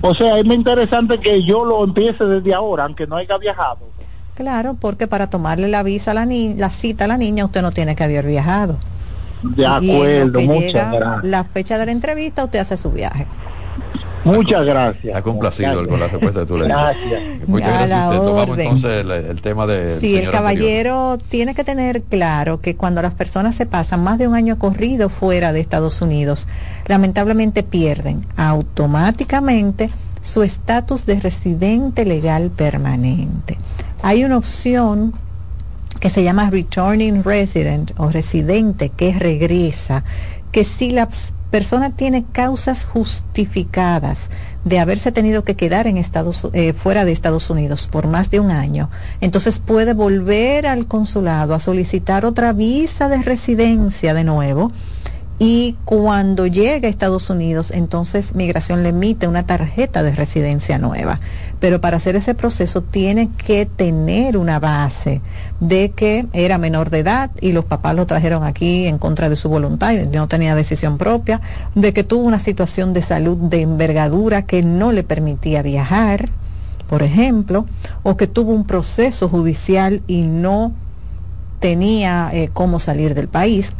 [0.00, 3.78] O sea, es muy interesante que yo lo empiece desde ahora, aunque no haya viajado.
[4.34, 7.72] Claro, porque para tomarle la visa a la, la cita a la niña usted no
[7.72, 8.78] tiene que haber viajado.
[9.42, 11.24] De acuerdo, muchas gracias.
[11.24, 13.26] La fecha de la entrevista usted hace su viaje.
[14.26, 15.04] Muchas gracias.
[15.04, 16.68] Está complacido con la respuesta de tu ley.
[16.68, 17.22] Gracias.
[17.46, 18.10] Muchas gracias.
[18.10, 20.00] Tomamos entonces el, tema de.
[20.00, 24.26] Sí, el caballero tiene que tener claro que cuando las personas se pasan más de
[24.26, 26.48] un año corrido fuera de Estados Unidos,
[26.86, 29.90] lamentablemente pierden automáticamente
[30.22, 33.58] su estatus de residente legal permanente.
[34.02, 35.14] Hay una opción
[36.00, 40.04] que se llama Returning Resident o residente que regresa,
[40.52, 44.30] que si las persona tiene causas justificadas
[44.64, 48.40] de haberse tenido que quedar en Estados, eh, fuera de Estados Unidos por más de
[48.40, 54.72] un año, entonces puede volver al consulado a solicitar otra visa de residencia de nuevo
[55.38, 61.20] y cuando llega a Estados Unidos, entonces Migración le emite una tarjeta de residencia nueva.
[61.58, 65.22] Pero para hacer ese proceso tiene que tener una base
[65.60, 69.36] de que era menor de edad y los papás lo trajeron aquí en contra de
[69.36, 69.92] su voluntad.
[69.92, 71.40] Y no tenía decisión propia,
[71.74, 76.28] de que tuvo una situación de salud de envergadura que no le permitía viajar,
[76.88, 77.66] por ejemplo,
[78.02, 80.72] o que tuvo un proceso judicial y no
[81.58, 83.72] tenía eh, cómo salir del país.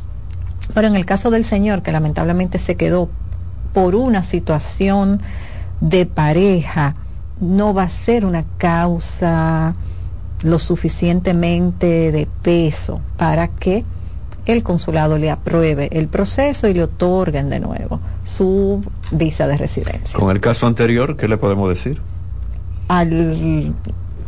[0.74, 3.08] Pero en el caso del señor, que lamentablemente se quedó
[3.72, 5.20] por una situación
[5.80, 6.96] de pareja,
[7.40, 9.74] no va a ser una causa
[10.42, 13.84] lo suficientemente de peso para que
[14.46, 20.18] el consulado le apruebe el proceso y le otorguen de nuevo su visa de residencia.
[20.18, 22.00] Con el caso anterior, ¿qué le podemos decir?
[22.88, 23.74] Al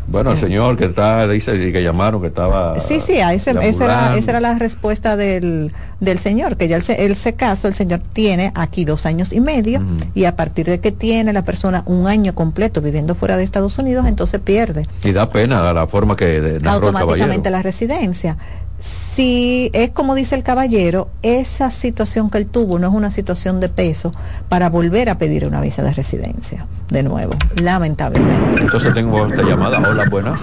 [0.08, 2.80] bueno, el señor que está, dice que llamaron, que estaba...
[2.80, 7.04] Sí, sí, esa, era, esa era la respuesta del, del señor, que ya él se,
[7.04, 9.82] él se casó, el señor tiene aquí dos años y medio,
[10.14, 13.78] y a partir de que tiene la persona un año completo viviendo fuera de Estados
[13.78, 14.86] Unidos, entonces pierde.
[15.04, 18.36] Y da pena la forma que Automáticamente la residencia
[18.78, 23.58] si es como dice el caballero, esa situación que él tuvo no es una situación
[23.58, 24.12] de peso
[24.48, 28.60] para volver a pedir una visa de residencia, de nuevo, lamentablemente.
[28.60, 29.78] Entonces tengo esta llamada.
[29.78, 30.40] Hola, buenas.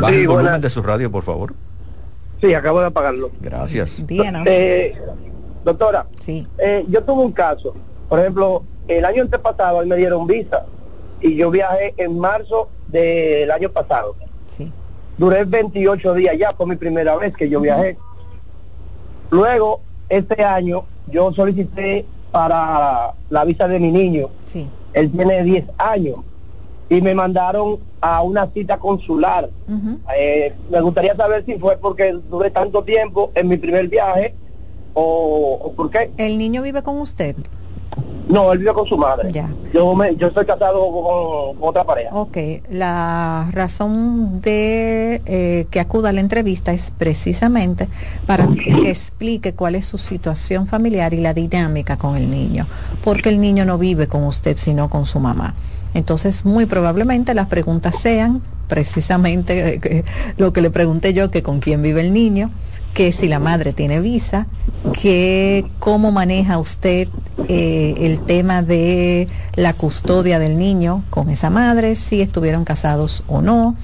[0.00, 1.54] Baja el volumen de su radio, por favor.
[2.40, 3.30] Sí, acabo de apagarlo.
[3.40, 4.04] Gracias.
[4.08, 4.94] Eh,
[5.64, 6.46] doctora, sí.
[6.58, 7.74] Eh, yo tuve un caso.
[8.08, 10.66] Por ejemplo, el año antepasado me dieron visa
[11.20, 14.16] y yo viajé en marzo del año pasado
[15.22, 17.96] Duré 28 días ya, fue mi primera vez que yo viajé.
[19.30, 24.30] Luego, este año, yo solicité para la visa de mi niño.
[24.46, 24.68] Sí.
[24.92, 26.18] Él tiene 10 años.
[26.88, 29.48] Y me mandaron a una cita consular.
[30.18, 34.34] Eh, me gustaría saber si fue porque duré tanto tiempo en mi primer viaje
[34.92, 36.10] o, o por qué.
[36.16, 37.36] ¿El niño vive con usted?
[38.32, 39.30] No, él vive con su madre.
[39.30, 39.52] Ya.
[39.74, 42.14] Yo, me, yo estoy casado con, otra pareja.
[42.14, 42.38] Ok,
[42.70, 47.88] la razón de eh, que acuda a la entrevista es precisamente
[48.26, 52.66] para que explique cuál es su situación familiar y la dinámica con el niño,
[53.04, 55.54] porque el niño no vive con usted, sino con su mamá.
[55.92, 60.04] Entonces, muy probablemente las preguntas sean precisamente eh,
[60.38, 62.50] lo que le pregunté yo, que con quién vive el niño,
[62.94, 64.46] que si la madre tiene visa,
[65.00, 67.08] que cómo maneja usted
[67.48, 73.40] eh, el tema de la custodia del niño con esa madre, si estuvieron casados o
[73.40, 73.76] no,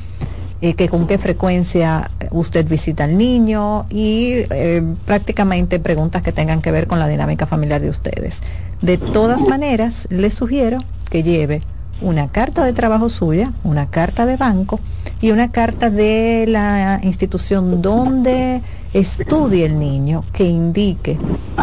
[0.60, 6.60] eh, que con qué frecuencia usted visita al niño y eh, prácticamente preguntas que tengan
[6.60, 8.42] que ver con la dinámica familiar de ustedes.
[8.82, 11.62] De todas maneras, le sugiero que lleve
[12.00, 14.80] una carta de trabajo suya, una carta de banco
[15.20, 21.18] y una carta de la institución donde estudie el niño que indique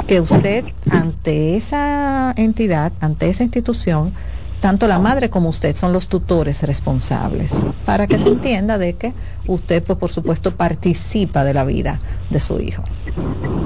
[0.07, 4.13] que usted ante esa entidad, ante esa institución,
[4.59, 7.53] tanto la madre como usted son los tutores responsables,
[7.85, 9.13] para que se entienda de que
[9.47, 12.83] usted, pues por supuesto, participa de la vida de su hijo.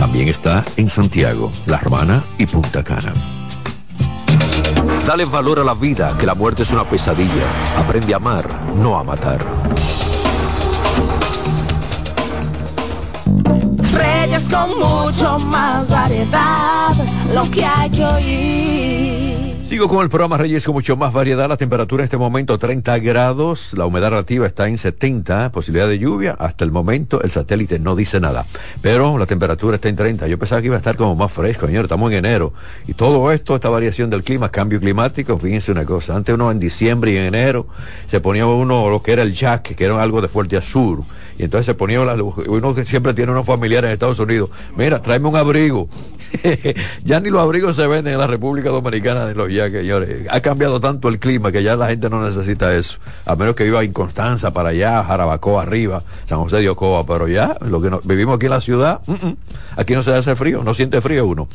[0.00, 3.12] También está en Santiago, La Romana y Punta Cana.
[5.06, 7.44] Dale valor a la vida, que la muerte es una pesadilla.
[7.76, 9.44] Aprende a amar, no a matar.
[13.92, 16.94] Reyes con mucho más variedad,
[17.34, 19.19] lo que hay que oír.
[19.70, 21.48] Sigo con el programa Reyes con mucho más variedad.
[21.48, 26.00] La temperatura en este momento 30 grados, la humedad relativa está en 70, posibilidad de
[26.00, 26.32] lluvia.
[26.40, 28.46] Hasta el momento el satélite no dice nada,
[28.82, 30.26] pero la temperatura está en 30.
[30.26, 31.84] Yo pensaba que iba a estar como más fresco, señor.
[31.84, 32.52] Estamos en enero
[32.88, 35.38] y todo esto, esta variación del clima, cambio climático.
[35.38, 37.68] Fíjense una cosa, antes uno en diciembre y en enero
[38.08, 41.04] se ponía uno lo que era el jack, que era algo de fuerte azul
[41.40, 45.28] y entonces se ponía, uno que siempre tiene unos familiares en Estados Unidos, mira, tráeme
[45.28, 45.88] un abrigo.
[47.04, 50.26] ya ni los abrigos se venden en la República Dominicana de los ya señores.
[50.30, 52.98] Ha cambiado tanto el clima que ya la gente no necesita eso.
[53.26, 57.28] A menos que viva en Constanza para allá, Jarabacoa arriba, San José de Ocoa, pero
[57.28, 59.00] ya, lo que vivimos aquí en la ciudad,
[59.76, 61.48] aquí no se hace frío, no siente frío uno.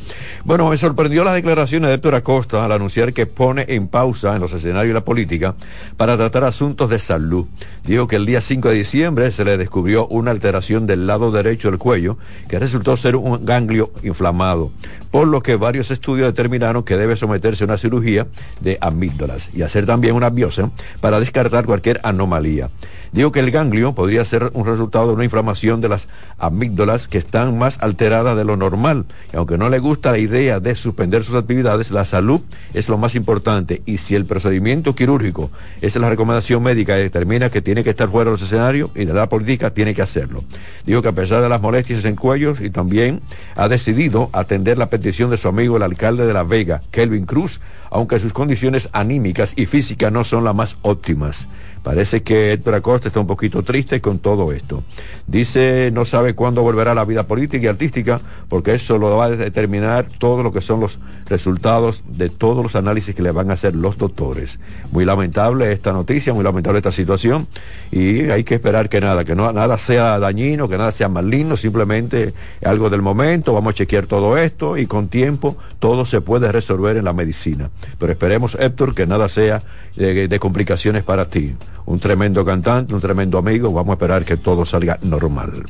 [0.44, 4.42] Bueno, me sorprendió las declaraciones de Héctor Acosta al anunciar que pone en pausa en
[4.42, 5.56] los escenarios de la política
[5.98, 7.48] para tratar asuntos de salud.
[7.84, 11.70] Dijo que el día 5 de diciembre se le descubrió una alteración del lado derecho
[11.70, 12.18] del cuello
[12.50, 14.65] que resultó ser un ganglio inflamado,
[15.12, 18.28] por lo que varios estudios determinaron que debe someterse a una cirugía
[18.62, 22.70] de amígdalas y hacer también una biopsia para descartar cualquier anomalía.
[23.16, 27.18] Digo que el ganglio podría ser un resultado de una inflamación de las amígdalas que
[27.18, 29.06] están más alteradas de lo normal.
[29.32, 32.42] Y aunque no le gusta la idea de suspender sus actividades, la salud
[32.74, 33.82] es lo más importante.
[33.86, 35.50] Y si el procedimiento quirúrgico
[35.80, 39.06] es la recomendación médica y determina que tiene que estar fuera de los escenarios y
[39.06, 40.44] de la política, tiene que hacerlo.
[40.86, 43.22] Digo que a pesar de las molestias en cuellos y también
[43.56, 47.62] ha decidido atender la petición de su amigo el alcalde de La Vega, Kelvin Cruz,
[47.92, 51.48] aunque sus condiciones anímicas y físicas no son las más óptimas
[51.86, 54.82] Parece que Héctor Acosta está un poquito triste con todo esto.
[55.28, 58.20] Dice, no sabe cuándo volverá la vida política y artística,
[58.50, 60.98] porque eso lo va a determinar todo lo que son los
[61.30, 64.60] resultados de todos los análisis que le van a hacer los doctores.
[64.92, 67.46] Muy lamentable esta noticia, muy lamentable esta situación,
[67.92, 72.34] y hay que esperar que nada, que nada sea dañino, que nada sea maligno, simplemente
[72.64, 76.98] algo del momento, vamos a chequear todo esto y con tiempo todo se puede resolver
[76.98, 77.70] en la medicina.
[78.00, 79.62] Pero esperemos, Héctor, que nada sea
[79.96, 81.54] de, de complicaciones para ti
[81.86, 83.72] un tremendo cantante, un tremendo amigo.
[83.72, 85.64] Vamos a esperar que todo salga normal.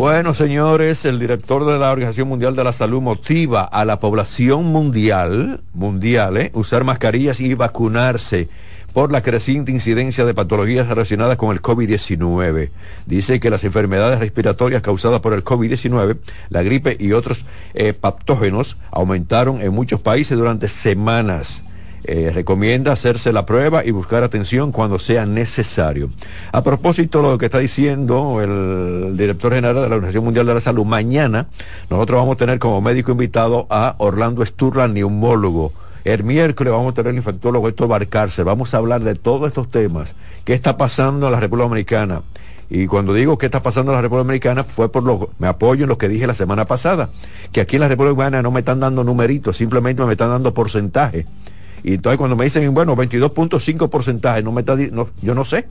[0.00, 4.64] Bueno, señores, el director de la Organización Mundial de la Salud motiva a la población
[4.64, 6.50] mundial, mundial, ¿eh?
[6.54, 8.48] usar mascarillas y vacunarse
[8.94, 12.70] por la creciente incidencia de patologías relacionadas con el COVID-19.
[13.04, 16.16] Dice que las enfermedades respiratorias causadas por el COVID-19,
[16.48, 17.44] la gripe y otros
[17.74, 21.62] eh, patógenos aumentaron en muchos países durante semanas.
[22.12, 26.10] Eh, recomienda hacerse la prueba y buscar atención cuando sea necesario.
[26.50, 30.54] A propósito de lo que está diciendo el director general de la Organización Mundial de
[30.54, 31.46] la Salud, mañana
[31.88, 35.72] nosotros vamos a tener como médico invitado a Orlando Sturla, neumólogo.
[36.02, 38.42] El miércoles vamos a tener el infectólogo Héctor Barcarce.
[38.42, 40.16] Vamos a hablar de todos estos temas.
[40.44, 42.22] ¿Qué está pasando en la República Dominicana?
[42.70, 45.84] Y cuando digo qué está pasando en la República Dominicana, fue por lo, me apoyo
[45.84, 47.10] en lo que dije la semana pasada,
[47.52, 50.52] que aquí en la República Dominicana no me están dando numeritos, simplemente me están dando
[50.52, 51.24] porcentaje.
[51.82, 55.66] Y entonces cuando me dicen, bueno, 22.5 porcentaje, no me está, no, yo no sé.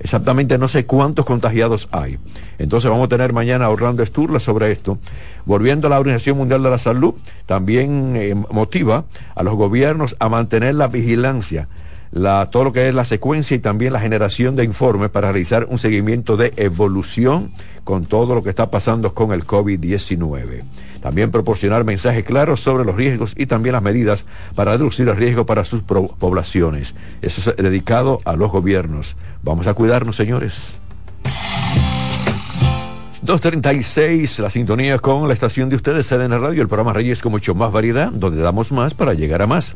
[0.00, 2.18] Exactamente no sé cuántos contagiados hay.
[2.58, 4.98] Entonces vamos a tener mañana a Orlando Sturla sobre esto.
[5.44, 7.14] Volviendo a la Organización Mundial de la Salud,
[7.44, 9.04] también eh, motiva
[9.34, 11.68] a los gobiernos a mantener la vigilancia,
[12.12, 15.66] la, todo lo que es la secuencia y también la generación de informes para realizar
[15.68, 17.52] un seguimiento de evolución
[17.84, 20.62] con todo lo que está pasando con el COVID-19.
[21.00, 24.24] También proporcionar mensajes claros sobre los riesgos y también las medidas
[24.54, 26.94] para reducir el riesgo para sus poblaciones.
[27.22, 29.16] Eso es dedicado a los gobiernos.
[29.42, 30.80] Vamos a cuidarnos, señores.
[33.22, 37.54] 236, la sintonía con la estación de ustedes, CDN Radio, el programa Reyes con mucho
[37.54, 39.74] más variedad, donde damos más para llegar a más.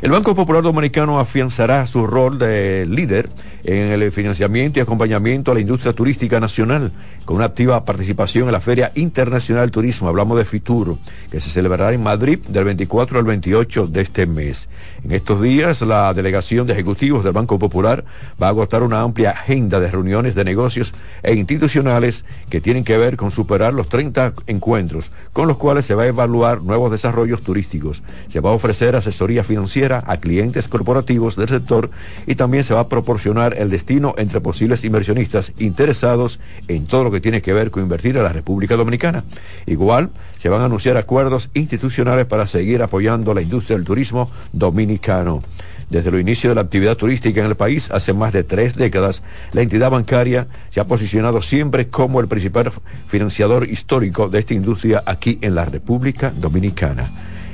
[0.00, 3.28] El Banco Popular Dominicano afianzará su rol de líder
[3.64, 6.90] en el financiamiento y acompañamiento a la industria turística nacional
[7.26, 10.96] con una activa participación en la Feria Internacional Turismo, hablamos de Fituro,
[11.30, 14.68] que se celebrará en Madrid del 24 al 28 de este mes.
[15.04, 18.04] En estos días, la delegación de ejecutivos del Banco Popular
[18.40, 20.94] va a agotar una amplia agenda de reuniones de negocios
[21.24, 25.94] e institucionales que tienen que ver con superar los 30 encuentros, con los cuales se
[25.94, 28.02] va a evaluar nuevos desarrollos turísticos.
[28.28, 31.90] Se va a ofrecer asesoría financiera a clientes corporativos del sector
[32.26, 37.10] y también se va a proporcionar el destino entre posibles inversionistas interesados en todo lo
[37.10, 39.24] que tiene que ver con invertir a la República Dominicana.
[39.66, 45.42] Igual, se van a anunciar acuerdos institucionales para seguir apoyando la industria del turismo dominicano.
[45.88, 49.22] Desde el inicio de la actividad turística en el país, hace más de tres décadas,
[49.52, 52.72] la entidad bancaria se ha posicionado siempre como el principal
[53.06, 57.08] financiador histórico de esta industria aquí en la República Dominicana.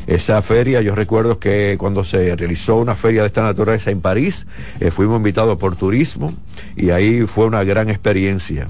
[0.06, 4.46] Esa feria, yo recuerdo que cuando se realizó una feria de esta naturaleza en París,
[4.80, 6.32] eh, fuimos invitados por turismo
[6.74, 8.66] y ahí fue una gran experiencia.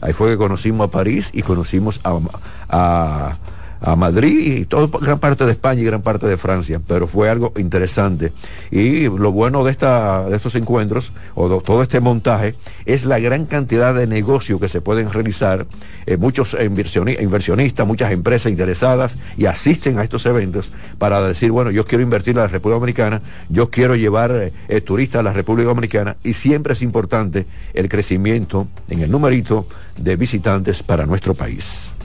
[0.00, 2.20] Ahí fue que conocimos a París y conocimos a,
[2.68, 3.38] a
[3.80, 7.30] a Madrid y toda gran parte de España y gran parte de Francia, pero fue
[7.30, 8.32] algo interesante.
[8.70, 12.54] Y lo bueno de, esta, de estos encuentros, o de todo este montaje,
[12.86, 15.66] es la gran cantidad de negocios que se pueden realizar,
[16.06, 21.84] eh, muchos inversionistas, muchas empresas interesadas y asisten a estos eventos para decir, bueno, yo
[21.84, 25.68] quiero invertir en la República Dominicana, yo quiero llevar eh, eh, turistas a la República
[25.68, 29.66] Dominicana y siempre es importante el crecimiento en el numerito
[29.96, 31.97] de visitantes para nuestro país.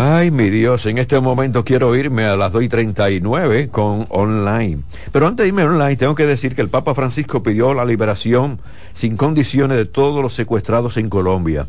[0.00, 4.82] Ay, mi Dios, en este momento quiero irme a las 2 y 39 con online.
[5.10, 8.60] Pero antes de irme online, tengo que decir que el Papa Francisco pidió la liberación
[8.92, 11.66] sin condiciones de todos los secuestrados en Colombia.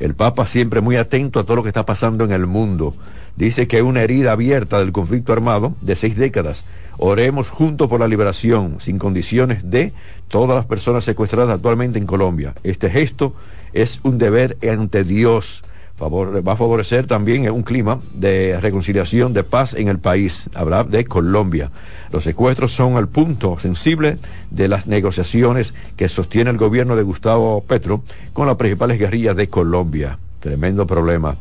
[0.00, 2.94] El Papa siempre muy atento a todo lo que está pasando en el mundo.
[3.36, 6.64] Dice que hay una herida abierta del conflicto armado de seis décadas.
[6.96, 9.92] Oremos juntos por la liberación sin condiciones de
[10.28, 12.54] todas las personas secuestradas actualmente en Colombia.
[12.62, 13.34] Este gesto
[13.74, 15.62] es un deber ante Dios
[15.98, 20.50] va a favorecer también un clima de reconciliación, de paz en el país.
[20.54, 21.70] Habla de Colombia.
[22.12, 24.18] Los secuestros son el punto sensible
[24.50, 29.48] de las negociaciones que sostiene el gobierno de Gustavo Petro con las principales guerrillas de
[29.48, 30.18] Colombia.
[30.40, 31.36] Tremendo problema,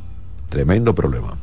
[0.49, 1.37] tremendo problema.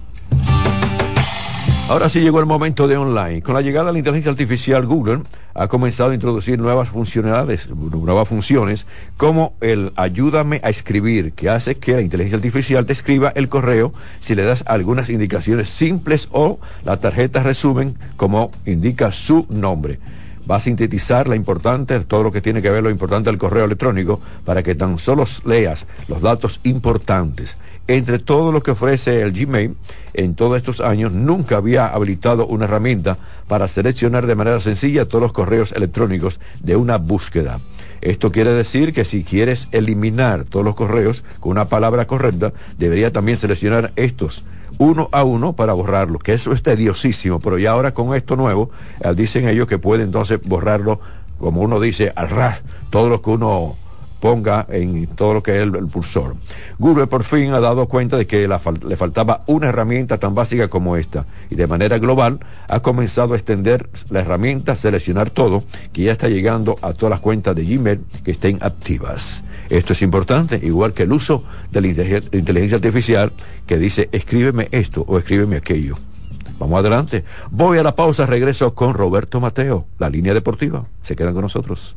[1.88, 3.42] Ahora sí llegó el momento de online.
[3.42, 5.22] Con la llegada de la inteligencia artificial, Google
[5.52, 11.74] ha comenzado a introducir nuevas funcionalidades, nuevas funciones, como el ayúdame a escribir, que hace
[11.74, 16.60] que la inteligencia artificial te escriba el correo si le das algunas indicaciones simples o
[16.84, 19.98] la tarjeta resumen como indica su nombre
[20.50, 23.64] va a sintetizar la importante, todo lo que tiene que ver lo importante del correo
[23.64, 27.56] electrónico para que tan solo leas los datos importantes.
[27.88, 29.76] Entre todo lo que ofrece el Gmail,
[30.14, 33.18] en todos estos años nunca había habilitado una herramienta
[33.48, 37.58] para seleccionar de manera sencilla todos los correos electrónicos de una búsqueda.
[38.00, 43.12] Esto quiere decir que si quieres eliminar todos los correos con una palabra correcta, debería
[43.12, 44.44] también seleccionar estos
[44.78, 48.70] uno a uno para borrarlo, que eso es tediosísimo, pero ya ahora con esto nuevo,
[49.00, 51.00] eh, dicen ellos que puede entonces borrarlo,
[51.38, 53.76] como uno dice, al ras, todo lo que uno
[54.22, 56.36] ponga en todo lo que es el, pulsor.
[56.78, 60.96] Google por fin ha dado cuenta de que le faltaba una herramienta tan básica como
[60.96, 66.12] esta y de manera global ha comenzado a extender la herramienta, seleccionar todo, que ya
[66.12, 69.42] está llegando a todas las cuentas de Gmail que estén activas.
[69.68, 73.32] Esto es importante, igual que el uso de la inteligencia artificial
[73.66, 75.96] que dice escríbeme esto o escríbeme aquello.
[76.60, 77.24] Vamos adelante.
[77.50, 80.86] Voy a la pausa, regreso con Roberto Mateo, la línea deportiva.
[81.02, 81.96] Se quedan con nosotros.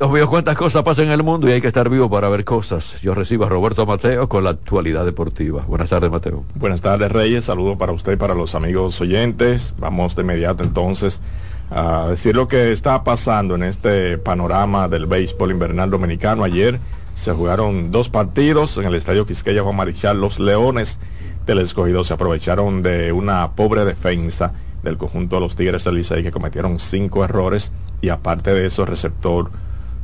[0.00, 2.42] Dios mío, cuántas cosas pasan en el mundo y hay que estar vivo para ver
[2.42, 3.02] cosas.
[3.02, 5.62] Yo recibo a Roberto Mateo con la actualidad deportiva.
[5.68, 6.42] Buenas tardes, Mateo.
[6.54, 7.44] Buenas tardes, Reyes.
[7.44, 9.74] Saludo para usted y para los amigos oyentes.
[9.76, 11.20] Vamos de inmediato entonces
[11.68, 16.44] a decir lo que está pasando en este panorama del béisbol invernal dominicano.
[16.44, 16.80] Ayer
[17.14, 20.18] se jugaron dos partidos en el estadio Quisqueya Juan Marichal.
[20.18, 20.98] Los Leones
[21.44, 26.22] del Escogido se aprovecharon de una pobre defensa del conjunto de los Tigres del Licey
[26.22, 27.70] que cometieron cinco errores
[28.00, 29.50] y aparte de eso, receptor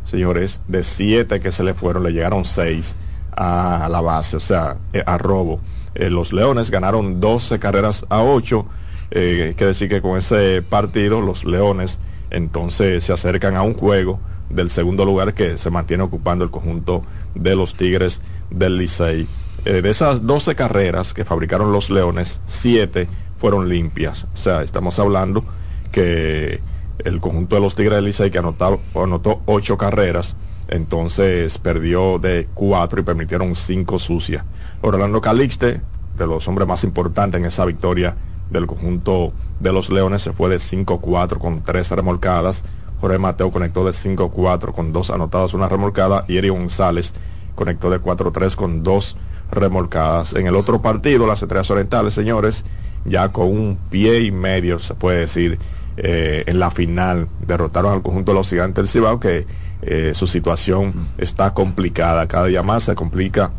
[0.06, 2.96] señores, de siete que se le fueron, le llegaron seis
[3.36, 5.60] a la base, o sea, eh, a robo.
[5.94, 8.66] Eh, los Leones ganaron 12 carreras a 8,
[9.10, 11.98] eh, quiere decir que con ese partido los Leones
[12.30, 17.02] entonces se acercan a un juego del segundo lugar que se mantiene ocupando el conjunto
[17.34, 19.28] de los Tigres del Licey.
[19.64, 24.26] de esas 12 carreras que fabricaron los Leones, 7 fueron limpias.
[24.34, 25.44] O sea, estamos hablando
[25.90, 26.60] que
[27.04, 30.34] el conjunto de los Tigres del Licey que anotó, ocho carreras,
[30.68, 34.44] entonces perdió de cuatro y permitieron cinco sucias.
[34.82, 35.80] Orlando Calixte,
[36.16, 38.16] de los hombres más importantes en esa victoria
[38.50, 42.64] del conjunto de los Leones, se fue de 5-4 con tres remolcadas.
[43.00, 46.24] Jorge Mateo conectó de 5-4 con dos anotadas, una remolcada.
[46.28, 47.12] Y Eri González
[47.54, 49.16] conectó de 4-3 con dos
[49.50, 50.34] remolcadas.
[50.34, 52.64] En el otro partido, las Estrellas Orientales, señores,
[53.04, 55.58] ya con un pie y medio, se puede decir,
[55.96, 59.46] eh, en la final derrotaron al conjunto de los gigantes del Cibao que
[59.82, 63.50] eh, su situación está complicada cada día más se complica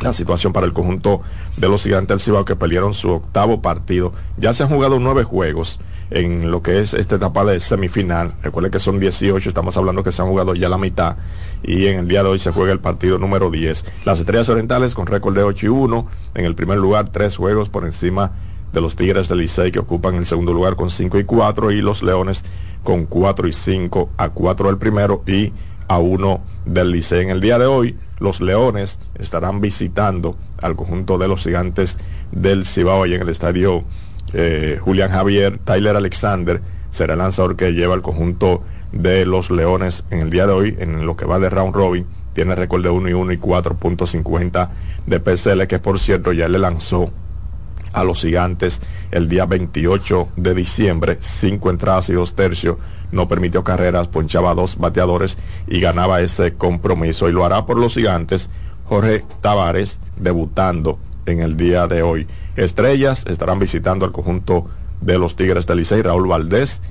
[0.00, 1.22] la situación para el conjunto
[1.56, 5.24] de los gigantes del Cibao que perdieron su octavo partido ya se han jugado nueve
[5.24, 8.34] juegos en lo que es esta etapa de semifinal.
[8.42, 11.16] Recuerden que son 18, estamos hablando que se han jugado ya la mitad
[11.62, 13.84] y en el día de hoy se juega el partido número 10.
[14.04, 17.68] Las Estrellas Orientales con récord de 8 y 1, en el primer lugar tres juegos
[17.68, 18.32] por encima
[18.72, 21.80] de los Tigres del Licey que ocupan el segundo lugar con 5 y 4 y
[21.80, 22.44] los Leones
[22.82, 25.52] con 4 y 5 a 4 del primero y
[25.88, 27.22] a 1 del Licey.
[27.22, 31.98] En el día de hoy los Leones estarán visitando al conjunto de los gigantes
[32.32, 33.84] del Cibao y en el estadio
[34.32, 36.60] eh, Julián Javier, Tyler Alexander
[36.90, 38.62] será el lanzador que lleva el conjunto
[38.92, 42.06] de los Leones en el día de hoy, en lo que va de round robin,
[42.32, 44.68] tiene récord de 1 y 1 y 4.50
[45.06, 47.12] de PCL, que por cierto ya le lanzó
[47.94, 52.76] a los gigantes el día 28 de diciembre, cinco entradas y dos tercios,
[53.12, 57.28] no permitió carreras, ponchaba dos bateadores y ganaba ese compromiso.
[57.28, 58.50] Y lo hará por los gigantes.
[58.86, 62.26] Jorge Tavares, debutando en el día de hoy.
[62.56, 64.68] Estrellas estarán visitando al conjunto
[65.00, 66.82] de los Tigres del Licey, Raúl Valdés,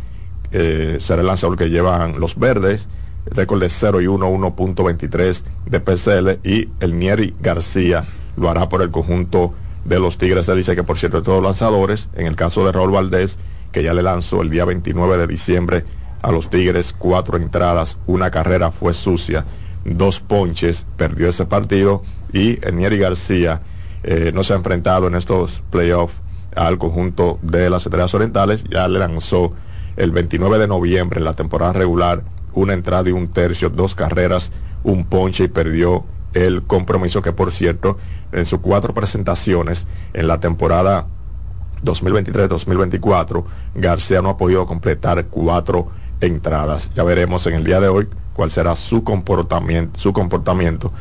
[0.52, 2.88] eh, será el lanzador que llevan los verdes,
[3.26, 8.82] récord de 0 y 1, 1.23 de PCL y el Nieri García lo hará por
[8.82, 9.54] el conjunto
[9.86, 12.72] de los Tigres del Licey, que por cierto de todos lanzadores, en el caso de
[12.72, 13.38] Raúl Valdés,
[13.72, 15.86] que ya le lanzó el día 29 de diciembre
[16.22, 19.46] a los Tigres cuatro entradas, una carrera fue sucia,
[19.84, 23.62] dos ponches, perdió ese partido y el Nieri García
[24.04, 26.16] eh, no se ha enfrentado en estos playoffs
[26.56, 29.54] al conjunto de las Estrellas Orientales, ya le lanzó
[29.98, 32.24] el 29 de noviembre en la temporada regular
[32.54, 34.52] una entrada y un tercio, dos carreras,
[34.84, 37.98] un ponche y perdió el compromiso que por cierto
[38.34, 41.08] en sus cuatro presentaciones en la temporada
[41.84, 43.44] 2023-2024
[43.76, 45.90] García no ha podido completar cuatro
[46.22, 46.90] entradas.
[46.96, 50.92] Ya veremos en el día de hoy cuál será su comportamiento,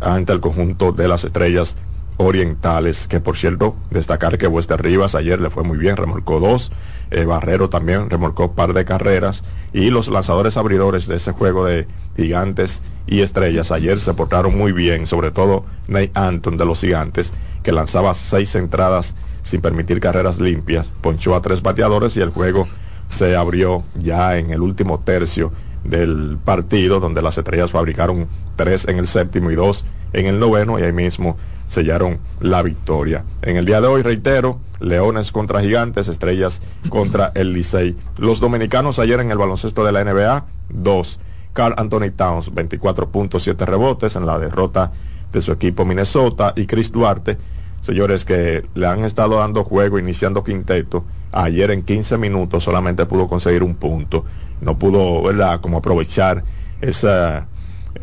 [0.00, 1.76] ante el conjunto de las estrellas
[2.16, 6.72] orientales, que por cierto, destacar que Wester Rivas ayer le fue muy bien, remolcó dos,
[7.12, 11.64] eh, Barrero también remolcó un par de carreras, y los lanzadores abridores de ese juego
[11.64, 11.86] de
[12.16, 17.32] gigantes y estrellas ayer se portaron muy bien, sobre todo Nate Anton de los gigantes,
[17.62, 22.66] que lanzaba seis entradas sin permitir carreras limpias, ponchó a tres bateadores y el juego
[23.08, 25.52] se abrió ya en el último tercio
[25.84, 30.78] del partido, donde las estrellas fabricaron tres en el séptimo y dos en el noveno,
[30.78, 31.36] y ahí mismo
[31.68, 33.24] sellaron la victoria.
[33.42, 37.96] En el día de hoy, reitero, Leones contra Gigantes, Estrellas contra el Licey.
[38.18, 41.18] Los dominicanos ayer en el baloncesto de la NBA, dos.
[41.52, 44.92] Carl Anthony Towns, 24.7 rebotes en la derrota
[45.32, 47.38] de su equipo Minnesota y Chris Duarte,
[47.80, 53.28] señores que le han estado dando juego iniciando quinteto, ayer en 15 minutos solamente pudo
[53.28, 54.24] conseguir un punto,
[54.60, 56.44] no pudo, ¿verdad?, como aprovechar
[56.80, 57.48] esa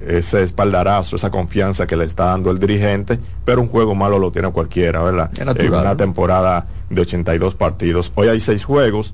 [0.05, 4.31] ese espaldarazo, esa confianza que le está dando el dirigente, pero un juego malo lo
[4.31, 5.31] tiene cualquiera, ¿verdad?
[5.37, 8.11] En una temporada de 82 partidos.
[8.15, 9.13] Hoy hay seis juegos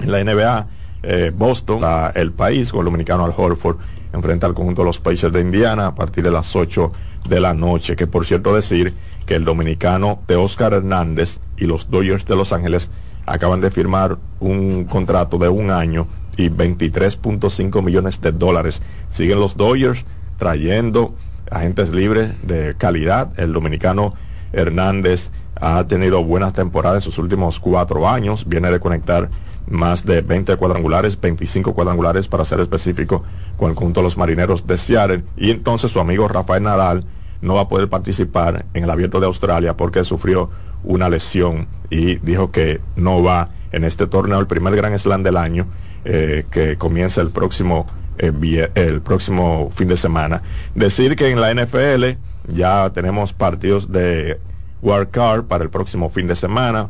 [0.00, 0.66] en la NBA.
[1.02, 1.80] Eh, Boston,
[2.14, 3.78] el país, con el dominicano Al Horford,
[4.12, 6.92] enfrenta al conjunto de los Pacers de Indiana a partir de las 8
[7.28, 7.96] de la noche.
[7.96, 8.94] Que por cierto decir
[9.24, 12.90] que el dominicano de Oscar Hernández y los Dodgers de Los Ángeles
[13.26, 16.06] acaban de firmar un contrato de un año
[16.40, 18.80] y 23.5 millones de dólares.
[19.10, 20.04] Siguen los Dodgers
[20.38, 21.14] trayendo
[21.50, 23.38] agentes libres de calidad.
[23.38, 24.14] El dominicano
[24.52, 28.48] Hernández ha tenido buenas temporadas en sus últimos cuatro años.
[28.48, 29.28] Viene de conectar
[29.68, 33.22] más de 20 cuadrangulares, 25 cuadrangulares para ser específico,
[33.58, 35.24] con el conjunto de los marineros de Seattle.
[35.36, 37.04] Y entonces su amigo Rafael Nadal
[37.42, 40.50] no va a poder participar en el abierto de Australia porque sufrió
[40.84, 45.36] una lesión y dijo que no va en este torneo, el primer gran slam del
[45.36, 45.66] año
[46.04, 47.86] eh, que comienza el próximo,
[48.18, 50.42] eh, el próximo fin de semana.
[50.74, 54.38] Decir que en la NFL ya tenemos partidos de
[54.82, 56.88] World Card para el próximo fin de semana.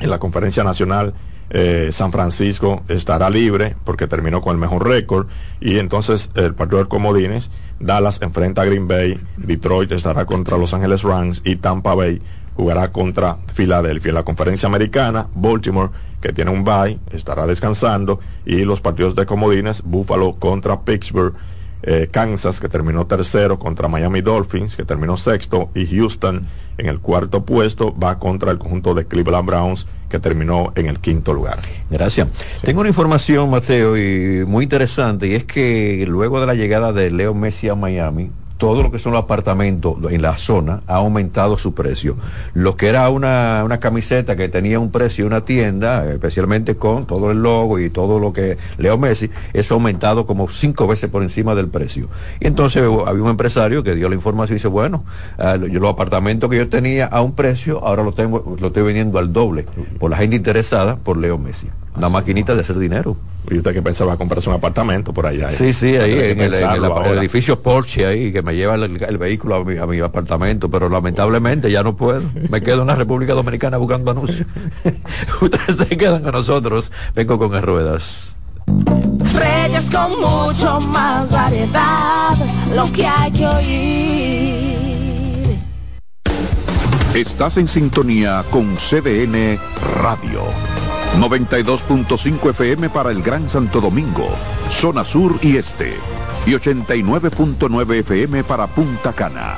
[0.00, 1.14] En la conferencia nacional
[1.54, 5.26] eh, San Francisco estará libre porque terminó con el mejor récord
[5.60, 10.72] y entonces el partido de Comodines, Dallas enfrenta a Green Bay, Detroit estará contra Los
[10.72, 12.22] Ángeles Rams y Tampa Bay
[12.54, 14.10] jugará contra Filadelfia.
[14.10, 15.90] En la conferencia americana, Baltimore
[16.22, 21.34] que tiene un bye, estará descansando, y los partidos de comodines, Buffalo contra Pittsburgh,
[21.82, 26.46] eh, Kansas, que terminó tercero, contra Miami Dolphins, que terminó sexto, y Houston
[26.78, 31.00] en el cuarto puesto, va contra el conjunto de Cleveland Browns, que terminó en el
[31.00, 31.58] quinto lugar.
[31.90, 32.28] Gracias.
[32.62, 37.10] Tengo una información, Mateo, y muy interesante, y es que luego de la llegada de
[37.10, 38.30] Leo Messi a Miami,
[38.62, 42.14] todo lo que son los apartamentos en la zona ha aumentado su precio.
[42.54, 47.04] Lo que era una, una camiseta que tenía un precio en una tienda, especialmente con
[47.04, 51.10] todo el logo y todo lo que Leo Messi, eso ha aumentado como cinco veces
[51.10, 52.06] por encima del precio.
[52.38, 55.02] Y entonces había un empresario que dio la información y dice, bueno,
[55.40, 59.18] uh, los apartamentos que yo tenía a un precio, ahora lo tengo, lo estoy vendiendo
[59.18, 59.66] al doble
[59.98, 61.68] por la gente interesada por Leo Messi.
[61.96, 63.16] una maquinita de hacer dinero.
[63.50, 65.50] ¿Y usted que pensaba comprarse un apartamento por allá?
[65.50, 67.10] Sí, sí, ahí en, el, en el- pensarlo el ahora.
[67.20, 70.88] edificio Porsche ahí, que me lleva el, el vehículo a mi, a mi apartamento, pero
[70.88, 72.22] lamentablemente ya no puedo.
[72.50, 74.46] Me quedo en la República Dominicana buscando anuncios.
[75.40, 76.92] Ustedes se quedan con nosotros.
[77.16, 78.36] Vengo con las ruedas.
[79.34, 82.36] Reyes con mucho más variedad,
[82.74, 84.72] lo que hay que oír.
[87.14, 89.58] Estás en sintonía con CDN
[90.00, 90.42] Radio.
[91.18, 94.28] 92.5 FM para el Gran Santo Domingo,
[94.70, 95.94] zona sur y este.
[96.46, 99.56] Y 89.9 FM para Punta Cana.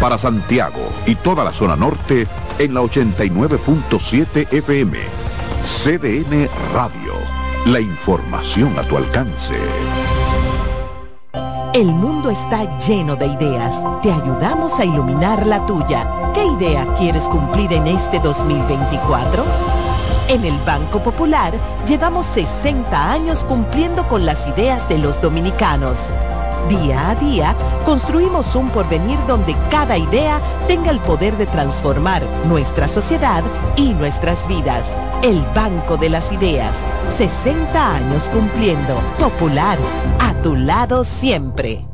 [0.00, 2.26] Para Santiago y toda la zona norte
[2.58, 4.98] en la 89.7 FM.
[5.64, 7.14] CDN Radio.
[7.66, 9.56] La información a tu alcance.
[11.74, 13.82] El mundo está lleno de ideas.
[14.02, 16.06] Te ayudamos a iluminar la tuya.
[16.32, 19.77] ¿Qué idea quieres cumplir en este 2024?
[20.28, 21.54] En el Banco Popular
[21.86, 26.10] llevamos 60 años cumpliendo con las ideas de los dominicanos.
[26.68, 27.56] Día a día
[27.86, 33.42] construimos un porvenir donde cada idea tenga el poder de transformar nuestra sociedad
[33.76, 34.94] y nuestras vidas.
[35.22, 36.84] El Banco de las Ideas.
[37.16, 39.00] 60 años cumpliendo.
[39.18, 39.78] Popular.
[40.20, 41.86] A tu lado siempre.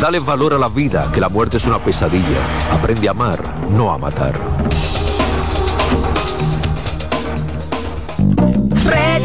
[0.00, 2.40] Dale valor a la vida, que la muerte es una pesadilla.
[2.72, 3.40] Aprende a amar,
[3.76, 4.40] no a matar.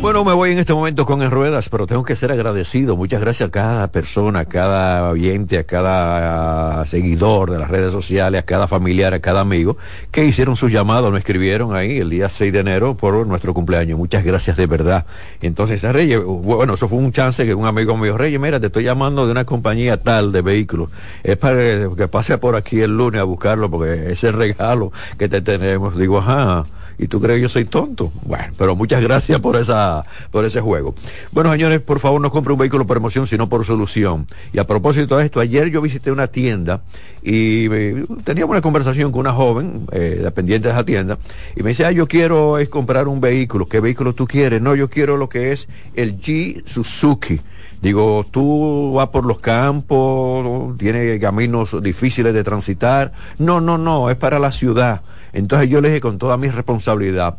[0.00, 2.96] Bueno, me voy en este momento con En Ruedas, pero tengo que ser agradecido.
[2.96, 7.90] Muchas gracias a cada persona, a cada oyente, a cada ah, seguidor de las redes
[7.90, 9.76] sociales, a cada familiar, a cada amigo
[10.12, 13.98] que hicieron su llamado, nos escribieron ahí el día 6 de enero por nuestro cumpleaños.
[13.98, 15.04] Muchas gracias de verdad.
[15.42, 18.60] Entonces, a Reyes, bueno, eso fue un chance que un amigo me dijo, Reyes, mira,
[18.60, 20.92] te estoy llamando de una compañía tal de vehículos.
[21.24, 25.42] Es para que pase por aquí el lunes a buscarlo porque ese regalo que te
[25.42, 25.98] tenemos.
[25.98, 26.62] Digo, ajá
[26.98, 28.12] y tú crees que yo soy tonto.
[28.24, 30.94] Bueno, pero muchas gracias por esa, por ese juego.
[31.32, 34.26] Bueno, señores, por favor no compre un vehículo por emoción, sino por solución.
[34.52, 36.82] Y a propósito de esto, ayer yo visité una tienda
[37.22, 41.18] y eh, teníamos una conversación con una joven, eh, dependiente de esa tienda,
[41.56, 43.66] y me dice, ah, yo quiero es comprar un vehículo.
[43.66, 44.60] ¿Qué vehículo tú quieres?
[44.60, 47.40] No, yo quiero lo que es el G Suzuki.
[47.80, 53.12] Digo, tú vas por los campos, tiene caminos difíciles de transitar.
[53.38, 55.00] No, no, no, es para la ciudad.
[55.32, 57.38] Entonces yo le dije con toda mi responsabilidad,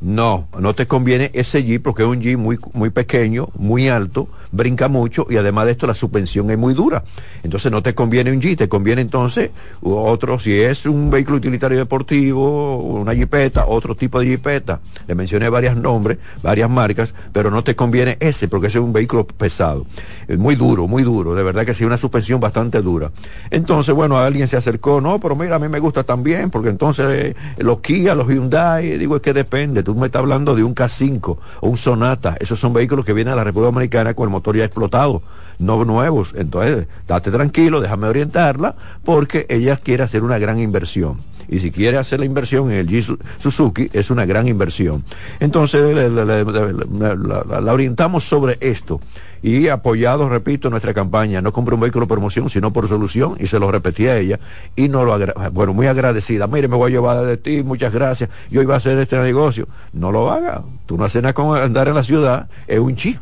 [0.00, 4.28] no, no te conviene ese Jeep porque es un Jeep muy, muy pequeño, muy alto,
[4.52, 7.02] brinca mucho y además de esto la suspensión es muy dura.
[7.42, 9.50] Entonces no te conviene un Jeep, te conviene entonces
[9.82, 14.80] otro, si es un vehículo utilitario deportivo, una Jeepeta, otro tipo de Jeepeta.
[15.08, 18.92] Le mencioné varios nombres, varias marcas, pero no te conviene ese porque ese es un
[18.92, 19.84] vehículo pesado.
[20.28, 23.10] Es muy duro, muy duro, de verdad que sí, una suspensión bastante dura.
[23.50, 27.34] Entonces, bueno, alguien se acercó, no, pero mira, a mí me gusta también porque entonces
[27.56, 31.38] los Kia, los Hyundai, digo, es que depende tú me estás hablando de un K5
[31.60, 34.54] o un Sonata, esos son vehículos que vienen a la República Dominicana con el motor
[34.54, 35.22] ya explotado,
[35.58, 36.34] no nuevos.
[36.36, 41.20] Entonces, date tranquilo, déjame orientarla, porque ella quiere hacer una gran inversión.
[41.48, 45.02] Y si quiere hacer la inversión en el G Suzuki, es una gran inversión.
[45.40, 49.00] Entonces, la orientamos sobre esto
[49.42, 53.46] y apoyado, repito, nuestra campaña, no compre un vehículo por promoción, sino por solución, y
[53.46, 54.40] se lo repetí a ella,
[54.76, 55.18] y no lo
[55.52, 58.78] bueno, muy agradecida, mire, me voy a llevar de ti, muchas gracias, yo iba a
[58.78, 62.48] hacer este negocio, no lo haga, tú no haces nada con andar en la ciudad,
[62.66, 63.18] es un chip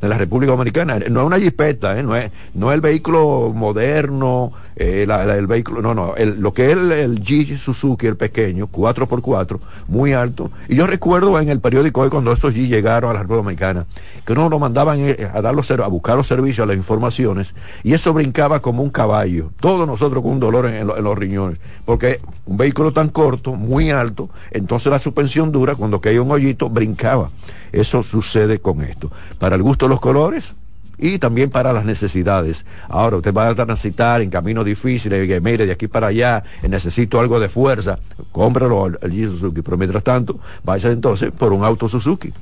[0.00, 0.98] en la República Dominicana.
[1.10, 2.02] No es una jipeta, ¿eh?
[2.02, 6.72] no, es, no es el vehículo moderno, eh, el vehículo, no, no, lo que es
[6.72, 10.50] el, el G Suzuki, el pequeño, 4x4, muy alto.
[10.68, 13.86] Y yo recuerdo en el periódico hoy cuando estos G llegaron a la República Dominicana,
[14.24, 17.92] que uno lo mandaban eh, a, dar los, a buscar los servicios, las informaciones, y
[17.92, 19.50] eso brincaba como un caballo.
[19.58, 24.30] Todos nosotros con un dolor en los riñones, porque un vehículo tan corto, muy alto,
[24.52, 27.30] entonces la suspensión dura, cuando caía un hoyito, brincaba.
[27.72, 29.10] Eso sucede con esto.
[29.38, 30.54] Para el gusto los colores,
[30.98, 32.66] y también para las necesidades.
[32.88, 37.20] Ahora usted va a transitar en caminos difíciles, que mire de aquí para allá, necesito
[37.20, 37.98] algo de fuerza,
[38.32, 42.32] cómpralo el Suzuki, pero mientras tanto, vaya entonces por un auto Suzuki.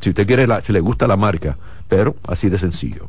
[0.00, 1.56] Si usted quiere, la, si le gusta la marca,
[1.88, 3.08] pero así de sencillo.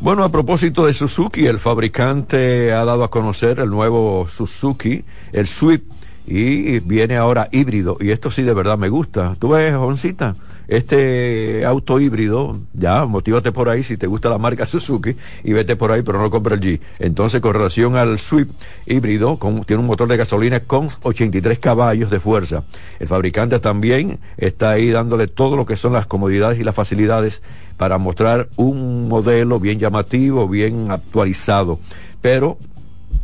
[0.00, 5.46] Bueno, a propósito de Suzuki, el fabricante ha dado a conocer el nuevo Suzuki, el
[5.46, 5.82] Swift,
[6.26, 9.34] y viene ahora híbrido, y esto sí de verdad me gusta.
[9.38, 10.36] ¿Tú ves, Joncita?
[10.70, 15.74] Este auto híbrido, ya, motívate por ahí si te gusta la marca Suzuki y vete
[15.74, 16.80] por ahí, pero no compra el G.
[17.00, 18.50] Entonces, con relación al Swift
[18.86, 22.62] híbrido, tiene un motor de gasolina con 83 caballos de fuerza.
[23.00, 27.42] El fabricante también está ahí dándole todo lo que son las comodidades y las facilidades
[27.76, 31.80] para mostrar un modelo bien llamativo, bien actualizado.
[32.20, 32.58] Pero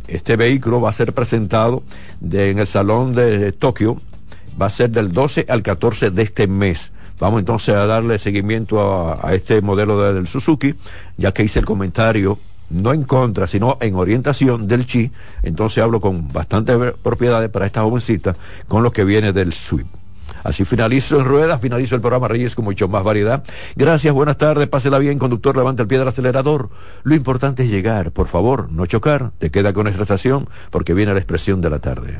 [0.07, 1.83] Este vehículo va a ser presentado
[2.21, 3.97] en el Salón de Tokio,
[4.59, 6.91] va a ser del 12 al 14 de este mes.
[7.19, 8.79] Vamos entonces a darle seguimiento
[9.23, 10.75] a, este modelo de- del Suzuki,
[11.17, 12.37] ya que hice el comentario
[12.69, 15.09] no en contra, sino en orientación del Chi,
[15.41, 18.33] entonces hablo con bastantes propiedades para esta jovencita
[18.67, 19.87] con lo que viene del Swift.
[20.43, 23.43] Así finalizo en ruedas, finalizo el programa Reyes con mucho más variedad.
[23.75, 26.69] Gracias, buenas tardes, pásela bien, conductor, levanta el pie del acelerador.
[27.03, 29.31] Lo importante es llegar, por favor, no chocar.
[29.39, 32.19] Te queda con nuestra estación porque viene la expresión de la tarde.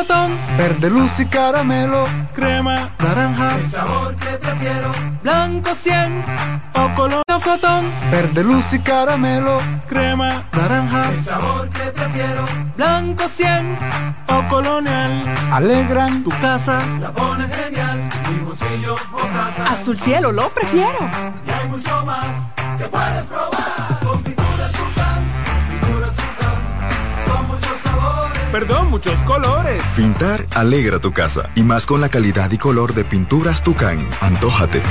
[0.00, 4.90] Melocotón, verde luz y caramelo, crema, naranja, el sabor que prefiero,
[5.22, 6.24] blanco 100
[6.72, 12.46] o color melocotón, verde luz y caramelo, crema, naranja, el sabor que prefiero,
[12.78, 13.78] blanco 100
[14.28, 15.22] o colonial,
[15.52, 20.98] alegran tu casa, la pone genial, mi bolsillo mostaza, Azul cielo, lo prefiero.
[21.46, 22.24] y hay mucho más
[22.78, 23.49] que puedes probar,
[28.52, 29.80] Perdón, muchos colores.
[29.94, 34.04] Pintar alegra tu casa y más con la calidad y color de pinturas Tucán.
[34.20, 34.82] Antójate.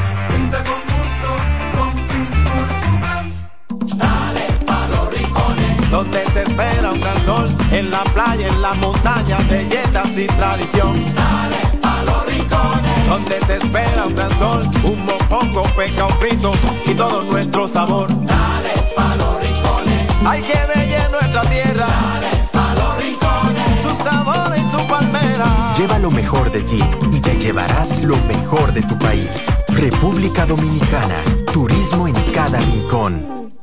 [3.97, 8.73] Dale pa' los rincones, donde te espera un gran sol, en la playa, en la
[8.75, 10.93] montaña, belletas y tradición.
[11.13, 16.53] Dale pa' los rincones, donde te espera un gran sol, un mopongo, peca, un frito
[16.85, 18.07] y todo nuestro sabor.
[18.25, 21.85] Dale pa' los rincones, hay que bella nuestra tierra.
[21.85, 22.28] Dale
[25.77, 26.79] Lleva lo mejor de ti
[27.11, 29.29] y te llevarás lo mejor de tu país.
[29.69, 31.23] República Dominicana.
[31.53, 33.53] Turismo en cada rincón.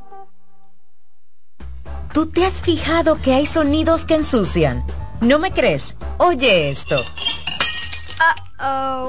[2.11, 4.83] ¿Tú te has fijado que hay sonidos que ensucian?
[5.21, 5.95] ¿No me crees?
[6.17, 6.95] Oye esto.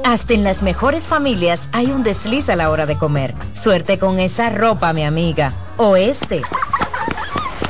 [0.04, 3.34] Hasta en las mejores familias hay un desliz a la hora de comer.
[3.54, 5.54] Suerte con esa ropa, mi amiga.
[5.78, 6.42] O este.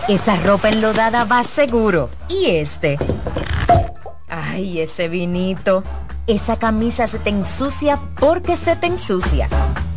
[0.08, 2.10] Esa ropa enlodada va seguro.
[2.28, 2.98] Y este.
[4.58, 5.84] Ay, ese vinito.
[6.26, 9.48] Esa camisa se te ensucia porque se te ensucia.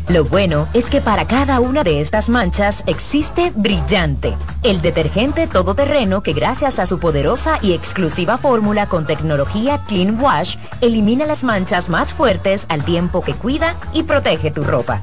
[0.06, 6.22] Lo bueno es que para cada una de estas manchas existe Brillante, el detergente todoterreno
[6.22, 11.90] que gracias a su poderosa y exclusiva fórmula con tecnología Clean Wash elimina las manchas
[11.90, 15.00] más fuertes al tiempo que cuida y protege tu ropa.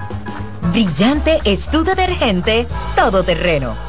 [0.71, 3.88] Brillante es tu detergente todoterreno.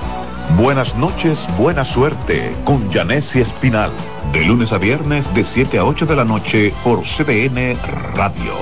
[0.49, 3.91] Buenas noches, buena suerte con Janessi Espinal.
[4.33, 7.75] De lunes a viernes de 7 a 8 de la noche por CDN
[8.15, 8.53] Radio.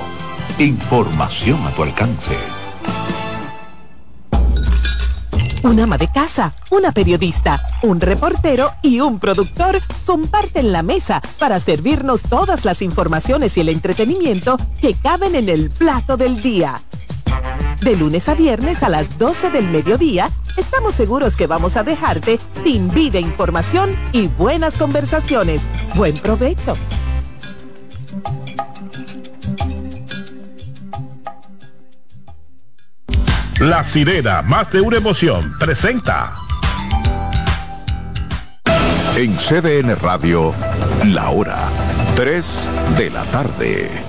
[0.60, 2.38] Información a tu alcance.
[5.64, 11.60] Un ama de casa, una periodista, un reportero y un productor comparten la mesa para
[11.60, 16.82] servirnos todas las informaciones y el entretenimiento que caben en el plato del día.
[17.82, 22.40] De lunes a viernes a las 12 del mediodía, estamos seguros que vamos a dejarte
[22.64, 25.62] sin vida, información y buenas conversaciones.
[25.96, 26.76] Buen provecho.
[33.60, 36.34] La sirena, más de una emoción, presenta.
[39.16, 40.54] En CDN Radio,
[41.06, 41.58] la hora
[42.16, 44.09] 3 de la tarde.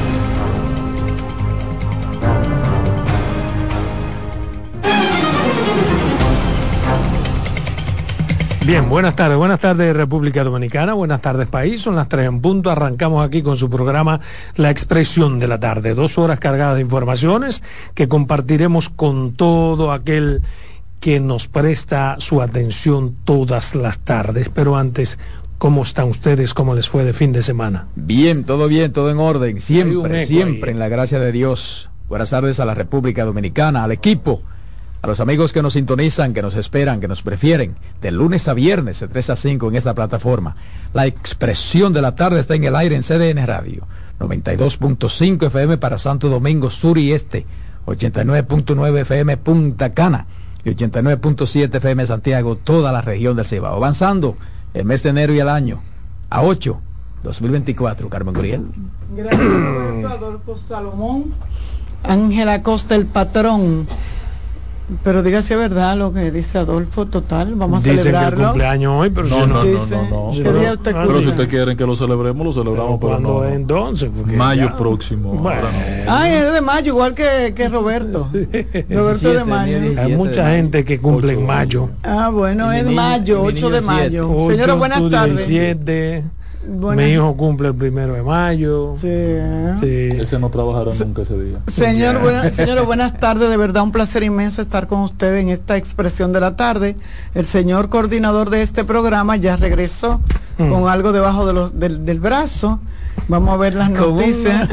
[8.71, 12.71] Bien, buenas tardes, buenas tardes República Dominicana, buenas tardes país, son las tres en punto,
[12.71, 14.21] arrancamos aquí con su programa
[14.55, 17.63] La Expresión de la Tarde, dos horas cargadas de informaciones
[17.95, 20.41] que compartiremos con todo aquel
[21.01, 25.19] que nos presta su atención todas las tardes, pero antes,
[25.57, 26.53] ¿cómo están ustedes?
[26.53, 27.89] ¿Cómo les fue de fin de semana?
[27.97, 31.89] Bien, todo bien, todo en orden, siempre, siempre en la gracia de Dios.
[32.07, 34.43] Buenas tardes a la República Dominicana, al equipo
[35.01, 38.53] a los amigos que nos sintonizan, que nos esperan, que nos prefieren, de lunes a
[38.53, 40.55] viernes de 3 a 5 en esta plataforma.
[40.93, 43.87] La expresión de la tarde está en el aire en CDN Radio,
[44.19, 47.47] 92.5 FM para Santo Domingo Sur y Este,
[47.87, 50.27] 89.9 FM Punta Cana
[50.63, 53.75] y 89.7 FM Santiago, toda la región del Cibao.
[53.75, 54.37] Avanzando
[54.75, 55.81] el mes de enero y el año
[56.29, 56.79] a 8,
[57.23, 58.65] 2024, Carmen Guriel.
[59.15, 61.33] Gracias, Adolfo Salomón.
[62.03, 63.87] Ángela Costa, el patrón.
[65.03, 68.35] Pero dígase verdad lo que dice Adolfo, total, vamos a Dicen celebrarlo.
[68.37, 70.91] que el cumpleaños hoy, pero No, si no, no, Dice- no, no, ¿Qué día usted
[70.91, 71.21] Pero cumple?
[71.23, 73.33] si ustedes quieren que lo celebremos, lo celebramos, pero, Pero no.
[73.35, 74.09] ¿cuándo entonces?
[74.15, 75.33] Porque Mayo ya- próximo.
[75.33, 75.67] Bueno.
[76.07, 78.27] Ay, es de mayo, igual que, que Roberto.
[78.89, 79.77] Roberto es de mayo.
[79.97, 81.89] Hay mucha gente que cumple en mayo.
[82.03, 84.27] Ah, bueno, es mayo, y mi 8 de mayo.
[84.29, 84.51] siete.
[84.53, 85.47] Señora, Ocho, buenas tardes.
[85.47, 86.23] 17.
[86.67, 88.93] Buenas- Mi hijo cumple el primero de mayo.
[88.97, 89.07] Sí.
[89.07, 91.57] Ese no trabajará nunca ese día.
[91.67, 93.49] Señor, buena- señora, buenas tardes.
[93.49, 96.95] De verdad, un placer inmenso estar con usted en esta expresión de la tarde.
[97.33, 100.21] El señor coordinador de este programa ya regresó
[100.57, 100.69] Mm.
[100.69, 102.79] con algo debajo de los, del, del brazo.
[103.27, 104.69] Vamos a ver las Con un noticias.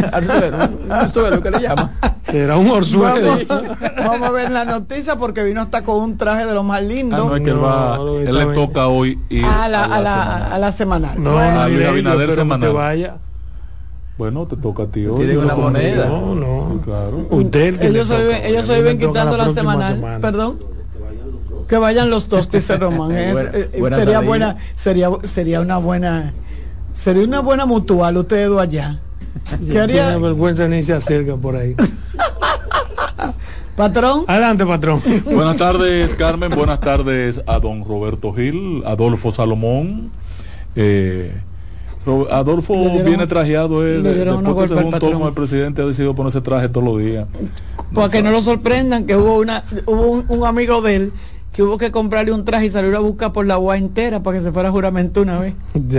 [0.91, 1.93] orzuelo, ¿qué le llama?
[2.24, 3.39] Será un orzuelo.
[3.49, 6.78] Vamos, vamos a ver las noticias porque vino hasta con un traje de lo más
[6.80, 7.16] Ah, lindo.
[7.16, 10.59] no, es que él va, él le toca hoy ir a la, a la, a
[10.59, 11.22] la semanal.
[11.22, 12.68] No, Bueno, a Luis Abinader que semanal.
[12.68, 13.14] te vaya.
[14.18, 15.18] Bueno, te toca a ti hoy.
[15.18, 16.07] Tiene una moneda.
[16.07, 16.80] No, no.
[16.84, 17.26] Claro.
[17.30, 19.95] Usted el que ellos se viven, ellos a se viven quitando la, semanal.
[19.95, 20.18] semana.
[20.20, 20.59] Perdón.
[21.68, 23.12] Que vayan los dos, dice Román.
[23.16, 26.32] Es- Buena- eh, buena sería buena, sería, sería una buena,
[26.99, 28.99] sería una buena mutual ustedes dos allá.
[29.66, 30.09] ¿Qué haría?
[30.09, 31.74] Tiene vergüenza ni se acerca por ahí.
[33.76, 34.24] Patrón.
[34.26, 35.01] Adelante, patrón.
[35.24, 36.51] Buenas tardes, Carmen.
[36.51, 40.11] Buenas tardes a don Roberto Gil, Adolfo Salomón.
[40.74, 41.32] Eh,
[42.30, 45.12] Adolfo dieron- viene trajeado él, unos después que según patrón.
[45.12, 47.26] toma el presidente ha decidido ponerse traje todos los días.
[47.94, 51.12] Para que no lo sorprendan, que hubo una, hubo un, un amigo de él
[51.59, 54.38] que hubo que comprarle un traje y salir a buscar por la UA entera para
[54.38, 55.54] que se fuera a juramento una vez.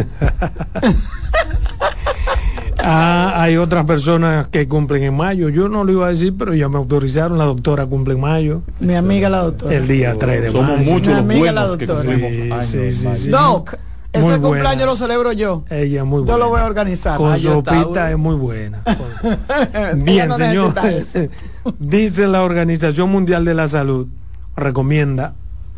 [2.82, 5.50] Ah, hay otras personas que cumplen en mayo.
[5.50, 7.38] Yo no lo iba a decir, pero ya me autorizaron.
[7.38, 8.62] La doctora cumple en mayo.
[8.80, 9.76] Mi amiga la doctora.
[9.76, 10.92] El día 3 de Somos mayo.
[10.92, 13.30] muchos Mi los amiga la buenos que cumplimos Sí, sí, sí.
[13.30, 13.76] Doc,
[14.14, 14.86] ese Muy cumpleaños buena.
[14.86, 15.66] lo celebro yo.
[15.70, 16.38] Ella es muy Yo buena.
[16.38, 17.18] lo voy a organizar.
[17.18, 18.82] Con sopita es muy buena.
[19.98, 20.74] Bien, no señor.
[21.80, 24.08] Dice la Organización Mundial de la Salud,
[24.56, 25.34] recomienda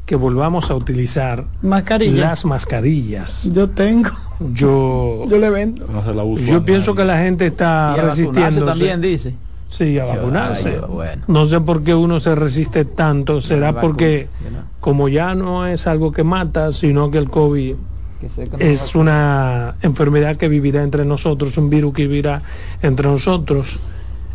[0.06, 2.30] que volvamos a utilizar Mascarilla.
[2.30, 3.44] las mascarillas.
[3.52, 4.10] Yo tengo.
[4.54, 5.88] Yo, Yo le vendo.
[5.88, 7.04] No se la uso a yo pienso nadie.
[7.04, 8.66] que la gente está resistiendo.
[8.66, 9.36] también dice.
[9.70, 10.70] Sí, a vacunarse.
[10.70, 11.24] Ay, bueno.
[11.28, 13.40] No sé por qué uno se resiste tanto.
[13.40, 14.64] Será porque, no.
[14.82, 17.76] como ya no es algo que mata, sino que el COVID
[18.20, 22.42] Que es una enfermedad que vivirá entre nosotros, un virus que vivirá
[22.82, 23.80] entre nosotros.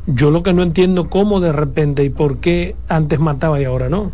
[0.07, 3.91] Yo lo que no entiendo cómo de repente y por qué antes mataba y ahora
[3.91, 4.13] no.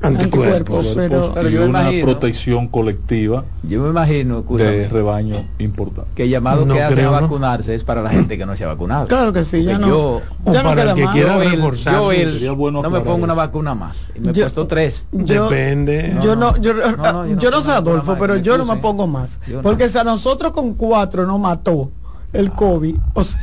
[0.00, 6.10] Anticuerpos, pero- pero y yo una imagino- protección colectiva Yo me imagino, de rebaño importante.
[6.14, 7.10] que el llamado No que hace a ¿no?
[7.12, 9.06] vacunarse es para la gente que no se ha vacunado.
[9.08, 9.88] Claro que sí, ya no.
[9.88, 11.14] Yo, O Ya no para el que más.
[11.14, 11.98] quiera yo, el- reforzarse.
[12.00, 14.08] yo el- sería bueno no me pongo una vacuna más.
[14.14, 15.04] Y me Yo- he puesto tres.
[15.12, 16.16] Yo- Depende.
[16.22, 18.76] yo no, yo, no, no, yo no yo no sé Adolfo, pero yo no me
[18.76, 19.38] pongo más.
[19.48, 19.62] No.
[19.62, 21.90] Porque si a nosotros con cuatro nos mató
[22.32, 23.40] el COVID, o sea,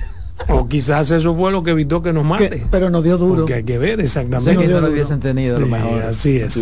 [0.49, 2.49] O quizás eso fue lo que evitó que nos mate.
[2.49, 3.41] que- pero nos dio duro.
[3.41, 4.57] Porque hay que ver exactamente.
[4.61, 6.01] que no lo hubiesen tenido, a lo Sí, mejor.
[6.03, 6.57] así es.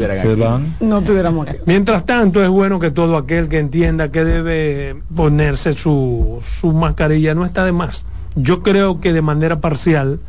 [0.80, 1.60] No tuviéramos que.
[1.66, 7.34] Mientras tanto, es bueno que todo aquel que entienda que debe ponerse su, su mascarilla
[7.34, 8.06] no está de más.
[8.36, 10.20] Yo creo que de manera parcial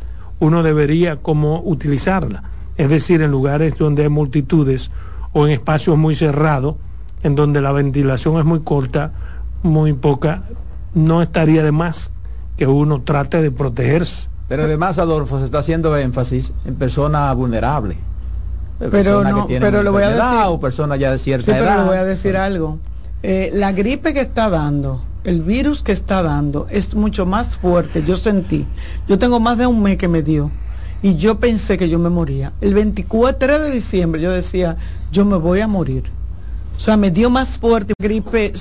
[0.41, 2.45] uno debería como utilizarla.
[2.77, 4.91] Es decir, en lugares donde hay multitudes
[5.33, 6.77] o en espacios muy cerrados,
[7.23, 9.13] en donde la ventilación es muy corta,
[9.63, 10.43] muy poca,
[10.95, 12.11] no estaría de más
[12.57, 14.29] que uno trate de protegerse.
[14.49, 17.97] Pero además, Adolfo, se está haciendo énfasis en personas vulnerables.
[18.79, 21.47] Pero Personas no, que tienen pero le voy a decir- O personas ya de cierta
[21.47, 21.79] Sí, pero edad.
[21.79, 22.79] le voy a decir algo.
[23.23, 28.03] Eh, la gripe que está dando, el virus que está dando, es mucho más fuerte.
[28.05, 28.67] Yo sentí.
[29.09, 30.51] Yo tengo más de un mes que me dio.
[31.03, 32.53] Y yo pensé que yo me moría.
[32.61, 34.77] El 24 de diciembre yo decía,
[35.13, 36.05] yo me voy a morir.
[36.77, 38.53] O sea, me dio más fuerte gripe